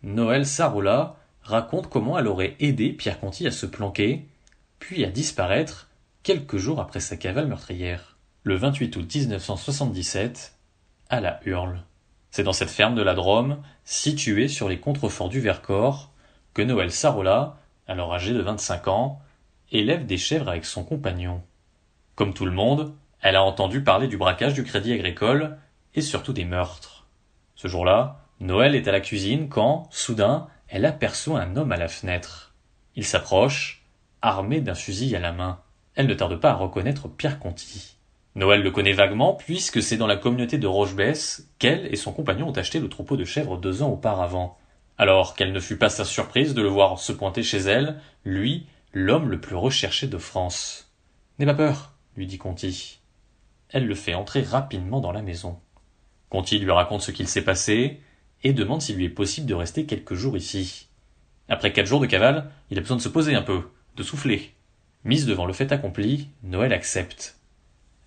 Noël 0.07 0.45
Sarola 0.45 1.17
raconte 1.41 1.89
comment 1.89 2.17
elle 2.17 2.29
aurait 2.29 2.55
aidé 2.61 2.93
Pierre 2.93 3.19
Conti 3.19 3.45
à 3.45 3.51
se 3.51 3.65
planquer, 3.65 4.25
puis 4.79 5.03
à 5.03 5.09
disparaître 5.09 5.89
quelques 6.23 6.55
jours 6.55 6.79
après 6.79 7.01
sa 7.01 7.17
cavale 7.17 7.47
meurtrière. 7.47 8.15
Le 8.43 8.55
28 8.55 8.95
août 8.95 9.15
1977, 9.15 10.55
à 11.09 11.19
la 11.19 11.41
Hurle. 11.43 11.83
C'est 12.31 12.43
dans 12.43 12.53
cette 12.53 12.69
ferme 12.69 12.95
de 12.95 13.01
la 13.01 13.15
Drôme, 13.15 13.61
située 13.83 14.47
sur 14.47 14.69
les 14.69 14.79
contreforts 14.79 15.27
du 15.27 15.41
Vercors, 15.41 16.09
que 16.53 16.61
Noël 16.61 16.93
Sarola, 16.93 17.57
alors 17.85 18.13
âgée 18.13 18.33
de 18.33 18.41
25 18.41 18.87
ans, 18.87 19.19
élève 19.73 20.05
des 20.05 20.17
chèvres 20.17 20.47
avec 20.47 20.63
son 20.63 20.85
compagnon. 20.85 21.43
Comme 22.15 22.33
tout 22.33 22.45
le 22.45 22.51
monde, 22.51 22.93
elle 23.21 23.35
a 23.35 23.43
entendu 23.43 23.83
parler 23.83 24.07
du 24.07 24.15
braquage 24.15 24.53
du 24.53 24.63
crédit 24.63 24.93
agricole 24.93 25.57
et 25.95 26.01
surtout 26.01 26.31
des 26.31 26.45
meurtres. 26.45 27.07
Ce 27.55 27.67
jour-là, 27.67 28.21
Noël 28.39 28.75
est 28.75 28.87
à 28.87 28.91
la 28.91 28.99
cuisine 28.99 29.49
quand, 29.49 29.87
soudain, 29.89 30.47
elle 30.67 30.85
aperçoit 30.85 31.41
un 31.41 31.55
homme 31.55 31.71
à 31.71 31.77
la 31.77 31.87
fenêtre. 31.87 32.53
Il 32.95 33.05
s'approche, 33.05 33.83
armé 34.21 34.61
d'un 34.61 34.75
fusil 34.75 35.15
à 35.15 35.19
la 35.19 35.31
main. 35.31 35.59
Elle 35.95 36.07
ne 36.07 36.13
tarde 36.13 36.39
pas 36.39 36.51
à 36.51 36.55
reconnaître 36.55 37.07
Pierre 37.07 37.39
Conti. 37.39 37.97
Noël 38.35 38.61
le 38.61 38.69
connaît 38.69 38.93
vaguement 38.93 39.33
puisque 39.33 39.81
c'est 39.81 39.97
dans 39.97 40.05
la 40.05 40.15
communauté 40.15 40.59
de 40.59 40.67
Rochebesse 40.67 41.49
qu'elle 41.57 41.87
et 41.91 41.95
son 41.95 42.11
compagnon 42.11 42.49
ont 42.49 42.57
acheté 42.57 42.79
le 42.79 42.89
troupeau 42.89 43.17
de 43.17 43.25
chèvres 43.25 43.57
deux 43.57 43.81
ans 43.81 43.89
auparavant. 43.89 44.59
Alors 44.99 45.33
quelle 45.33 45.51
ne 45.51 45.59
fut 45.59 45.77
pas 45.77 45.89
sa 45.89 46.05
surprise 46.05 46.53
de 46.53 46.61
le 46.61 46.67
voir 46.67 46.99
se 46.99 47.11
pointer 47.11 47.41
chez 47.41 47.57
elle, 47.57 47.99
lui, 48.23 48.67
l'homme 48.93 49.29
le 49.29 49.41
plus 49.41 49.55
recherché 49.55 50.05
de 50.05 50.19
France. 50.19 50.93
N'aie 51.39 51.47
pas 51.47 51.55
peur, 51.55 51.93
lui 52.15 52.27
dit 52.27 52.37
Conti. 52.37 52.99
Elle 53.69 53.87
le 53.87 53.95
fait 53.95 54.13
entrer 54.13 54.43
rapidement 54.43 55.01
dans 55.01 55.11
la 55.11 55.23
maison. 55.23 55.59
Conti 56.29 56.59
lui 56.59 56.71
raconte 56.71 57.01
ce 57.01 57.11
qu'il 57.11 57.27
s'est 57.27 57.43
passé, 57.43 58.01
et 58.43 58.53
demande 58.53 58.81
s'il 58.81 58.95
lui 58.97 59.05
est 59.05 59.09
possible 59.09 59.47
de 59.47 59.53
rester 59.53 59.85
quelques 59.85 60.13
jours 60.13 60.37
ici. 60.37 60.87
Après 61.49 61.73
quatre 61.73 61.85
jours 61.85 61.99
de 61.99 62.05
cavale, 62.05 62.51
il 62.69 62.77
a 62.77 62.81
besoin 62.81 62.97
de 62.97 63.01
se 63.01 63.09
poser 63.09 63.35
un 63.35 63.41
peu, 63.41 63.61
de 63.95 64.03
souffler. 64.03 64.53
Mise 65.03 65.25
devant 65.25 65.45
le 65.45 65.53
fait 65.53 65.71
accompli, 65.71 66.29
Noël 66.43 66.73
accepte. 66.73 67.37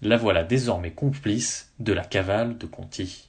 La 0.03 0.17
voilà 0.17 0.45
désormais 0.45 0.93
complice 0.93 1.73
de 1.79 1.93
la 1.93 2.05
cavale 2.05 2.59
de 2.59 2.67
Conti. 2.67 3.29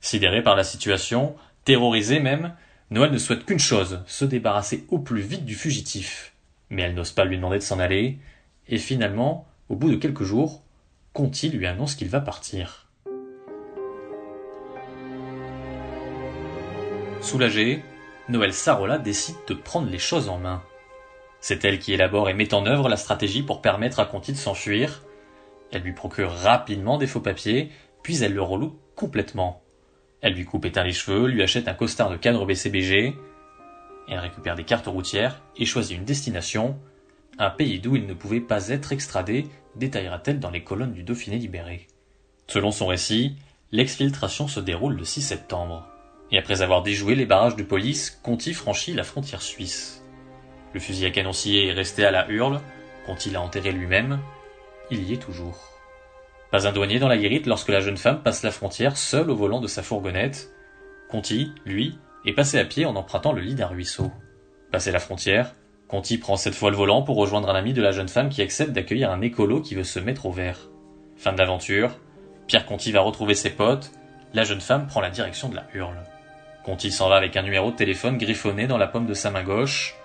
Sidéré 0.00 0.42
par 0.42 0.56
la 0.56 0.64
situation, 0.64 1.36
terrorisé 1.64 2.20
même, 2.20 2.54
Noël 2.90 3.12
ne 3.12 3.18
souhaite 3.18 3.44
qu'une 3.44 3.58
chose, 3.58 4.02
se 4.06 4.24
débarrasser 4.24 4.84
au 4.88 4.98
plus 4.98 5.22
vite 5.22 5.44
du 5.44 5.54
fugitif. 5.54 6.32
Mais 6.70 6.82
elle 6.82 6.94
n'ose 6.94 7.12
pas 7.12 7.24
lui 7.24 7.36
demander 7.36 7.58
de 7.58 7.62
s'en 7.62 7.78
aller, 7.78 8.18
et 8.68 8.78
finalement, 8.78 9.46
au 9.68 9.76
bout 9.76 9.90
de 9.90 9.96
quelques 9.96 10.24
jours, 10.24 10.62
Conti 11.12 11.48
lui 11.50 11.66
annonce 11.66 11.94
qu'il 11.94 12.08
va 12.08 12.20
partir. 12.20 12.89
Soulagée, 17.20 17.82
Noël 18.28 18.52
Sarola 18.52 18.98
décide 18.98 19.36
de 19.46 19.54
prendre 19.54 19.90
les 19.90 19.98
choses 19.98 20.28
en 20.28 20.38
main. 20.38 20.62
C'est 21.40 21.64
elle 21.64 21.78
qui 21.78 21.92
élabore 21.92 22.28
et 22.28 22.34
met 22.34 22.54
en 22.54 22.66
œuvre 22.66 22.88
la 22.88 22.96
stratégie 22.96 23.42
pour 23.42 23.60
permettre 23.60 24.00
à 24.00 24.06
Conti 24.06 24.32
de 24.32 24.38
s'enfuir. 24.38 25.02
Elle 25.70 25.82
lui 25.82 25.92
procure 25.92 26.32
rapidement 26.32 26.98
des 26.98 27.06
faux 27.06 27.20
papiers, 27.20 27.70
puis 28.02 28.22
elle 28.22 28.34
le 28.34 28.42
reloue 28.42 28.78
complètement. 28.96 29.62
Elle 30.22 30.34
lui 30.34 30.44
coupe 30.44 30.64
éteint 30.64 30.84
les 30.84 30.92
cheveux, 30.92 31.26
lui 31.26 31.42
achète 31.42 31.68
un 31.68 31.74
costard 31.74 32.10
de 32.10 32.16
cadre 32.16 32.46
BCBG, 32.46 33.14
elle 34.08 34.18
récupère 34.18 34.56
des 34.56 34.64
cartes 34.64 34.88
routières 34.88 35.40
et 35.56 35.64
choisit 35.64 35.96
une 35.96 36.04
destination, 36.04 36.78
un 37.38 37.50
pays 37.50 37.78
d'où 37.78 37.96
il 37.96 38.06
ne 38.06 38.14
pouvait 38.14 38.40
pas 38.40 38.68
être 38.68 38.92
extradé, 38.92 39.46
détaillera-t-elle 39.76 40.40
dans 40.40 40.50
les 40.50 40.64
colonnes 40.64 40.92
du 40.92 41.04
Dauphiné 41.04 41.38
libéré. 41.38 41.86
Selon 42.48 42.72
son 42.72 42.86
récit, 42.86 43.36
l'exfiltration 43.70 44.48
se 44.48 44.58
déroule 44.58 44.94
le 44.94 45.04
6 45.04 45.22
septembre. 45.22 45.86
Et 46.32 46.38
après 46.38 46.62
avoir 46.62 46.82
déjoué 46.82 47.14
les 47.14 47.26
barrages 47.26 47.56
de 47.56 47.62
police, 47.62 48.18
Conti 48.22 48.54
franchit 48.54 48.92
la 48.92 49.04
frontière 49.04 49.42
suisse. 49.42 50.04
Le 50.72 50.80
fusil 50.80 51.06
à 51.06 51.10
canon 51.10 51.32
est 51.32 51.72
resté 51.72 52.04
à 52.04 52.10
la 52.10 52.28
hurle, 52.28 52.60
Conti 53.06 53.30
l'a 53.30 53.40
enterré 53.40 53.72
lui-même, 53.72 54.20
il 54.90 55.02
y 55.02 55.14
est 55.14 55.22
toujours. 55.22 55.58
Pas 56.50 56.66
un 56.66 56.72
douanier 56.72 56.98
dans 56.98 57.08
la 57.08 57.16
guérite 57.16 57.46
lorsque 57.46 57.68
la 57.68 57.80
jeune 57.80 57.96
femme 57.96 58.22
passe 58.22 58.42
la 58.42 58.50
frontière 58.50 58.96
seule 58.96 59.30
au 59.30 59.36
volant 59.36 59.60
de 59.60 59.68
sa 59.68 59.82
fourgonnette. 59.82 60.50
Conti, 61.08 61.52
lui, 61.64 61.98
est 62.24 62.32
passé 62.32 62.58
à 62.58 62.64
pied 62.64 62.86
en 62.86 62.96
empruntant 62.96 63.32
le 63.32 63.40
lit 63.40 63.54
d'un 63.54 63.66
ruisseau. 63.66 64.10
Passé 64.72 64.90
la 64.92 64.98
frontière, 64.98 65.54
Conti 65.88 66.18
prend 66.18 66.36
cette 66.36 66.54
fois 66.54 66.70
le 66.70 66.76
volant 66.76 67.02
pour 67.02 67.16
rejoindre 67.16 67.50
un 67.50 67.54
ami 67.54 67.72
de 67.72 67.82
la 67.82 67.90
jeune 67.90 68.08
femme 68.08 68.28
qui 68.28 68.42
accepte 68.42 68.72
d'accueillir 68.72 69.10
un 69.10 69.20
écolo 69.20 69.60
qui 69.60 69.74
veut 69.74 69.84
se 69.84 69.98
mettre 69.98 70.26
au 70.26 70.32
vert. 70.32 70.68
Fin 71.16 71.32
de 71.32 71.38
l'aventure, 71.38 71.98
Pierre 72.46 72.66
Conti 72.66 72.92
va 72.92 73.00
retrouver 73.00 73.34
ses 73.34 73.50
potes, 73.50 73.90
la 74.32 74.44
jeune 74.44 74.60
femme 74.60 74.86
prend 74.86 75.00
la 75.00 75.10
direction 75.10 75.48
de 75.48 75.56
la 75.56 75.66
hurle. 75.74 75.98
Conti 76.70 76.92
s'en 76.92 77.08
va 77.08 77.16
avec 77.16 77.36
un 77.36 77.42
numéro 77.42 77.72
de 77.72 77.76
téléphone 77.76 78.16
griffonné 78.16 78.68
dans 78.68 78.78
la 78.78 78.86
paume 78.86 79.08
de 79.08 79.12
sa 79.12 79.32
main 79.32 79.42
gauche. 79.42 79.96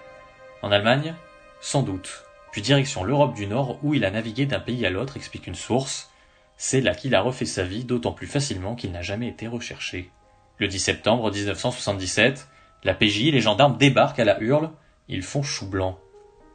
En 0.63 0.71
Allemagne 0.71 1.13
Sans 1.61 1.83
doute. 1.83 2.25
Puis 2.51 2.63
direction 2.63 3.03
l'Europe 3.03 3.35
du 3.35 3.45
Nord 3.45 3.77
où 3.83 3.93
il 3.93 4.03
a 4.03 4.09
navigué 4.09 4.47
d'un 4.47 4.59
pays 4.59 4.83
à 4.83 4.89
l'autre, 4.89 5.15
explique 5.15 5.45
une 5.45 5.53
source. 5.53 6.09
C'est 6.57 6.81
là 6.81 6.95
qu'il 6.95 7.13
a 7.13 7.21
refait 7.21 7.45
sa 7.45 7.61
vie, 7.61 7.83
d'autant 7.83 8.13
plus 8.13 8.25
facilement 8.25 8.73
qu'il 8.73 8.91
n'a 8.91 9.03
jamais 9.03 9.27
été 9.27 9.45
recherché. 9.45 10.09
Le 10.57 10.67
10 10.67 10.79
septembre 10.79 11.31
1977, 11.31 12.47
la 12.83 12.95
PJ 12.95 13.27
et 13.27 13.31
les 13.31 13.41
gendarmes 13.41 13.77
débarquent 13.77 14.21
à 14.21 14.25
la 14.25 14.41
hurle, 14.41 14.71
ils 15.07 15.21
font 15.21 15.43
chou 15.43 15.67
blanc. 15.67 15.99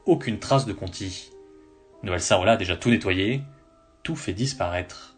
Aucune 0.06 0.40
trace 0.40 0.66
de 0.66 0.72
Conti. 0.72 1.30
Noël 2.02 2.20
Sarola 2.20 2.54
a 2.54 2.56
déjà 2.56 2.76
tout 2.76 2.90
nettoyé, 2.90 3.42
tout 4.02 4.16
fait 4.16 4.32
disparaître. 4.32 5.14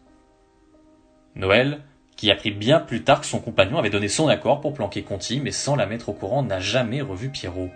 Noël, 1.33 1.81
qui 2.15 2.31
apprit 2.31 2.51
bien 2.51 2.79
plus 2.79 3.03
tard 3.03 3.21
que 3.21 3.25
son 3.25 3.39
compagnon 3.39 3.77
avait 3.77 3.89
donné 3.89 4.07
son 4.07 4.27
accord 4.27 4.61
pour 4.61 4.73
planquer 4.73 5.03
Conti, 5.03 5.39
mais 5.39 5.51
sans 5.51 5.75
la 5.75 5.85
mettre 5.85 6.09
au 6.09 6.13
courant, 6.13 6.43
n'a 6.43 6.59
jamais 6.59 7.01
revu 7.01 7.29
Pierrot. 7.29 7.69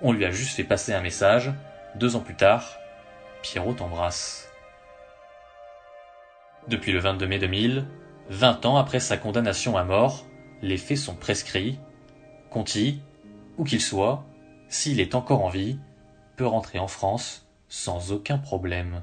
On 0.00 0.12
lui 0.12 0.24
a 0.24 0.30
juste 0.30 0.56
fait 0.56 0.64
passer 0.64 0.92
un 0.92 1.00
message. 1.00 1.52
Deux 1.94 2.16
ans 2.16 2.20
plus 2.20 2.34
tard, 2.34 2.76
Pierrot 3.42 3.74
t'embrasse. 3.74 4.48
Depuis 6.68 6.92
le 6.92 7.00
22 7.00 7.26
mai 7.26 7.38
2000, 7.38 7.86
20 8.30 8.66
ans 8.66 8.76
après 8.76 9.00
sa 9.00 9.16
condamnation 9.16 9.76
à 9.76 9.84
mort, 9.84 10.24
les 10.62 10.76
faits 10.76 10.98
sont 10.98 11.14
prescrits. 11.14 11.78
Conti, 12.50 13.00
où 13.58 13.64
qu'il 13.64 13.80
soit, 13.80 14.24
s'il 14.68 15.00
est 15.00 15.14
encore 15.14 15.44
en 15.44 15.48
vie, 15.48 15.78
peut 16.36 16.46
rentrer 16.46 16.78
en 16.78 16.88
France 16.88 17.46
sans 17.68 18.12
aucun 18.12 18.38
problème. 18.38 19.02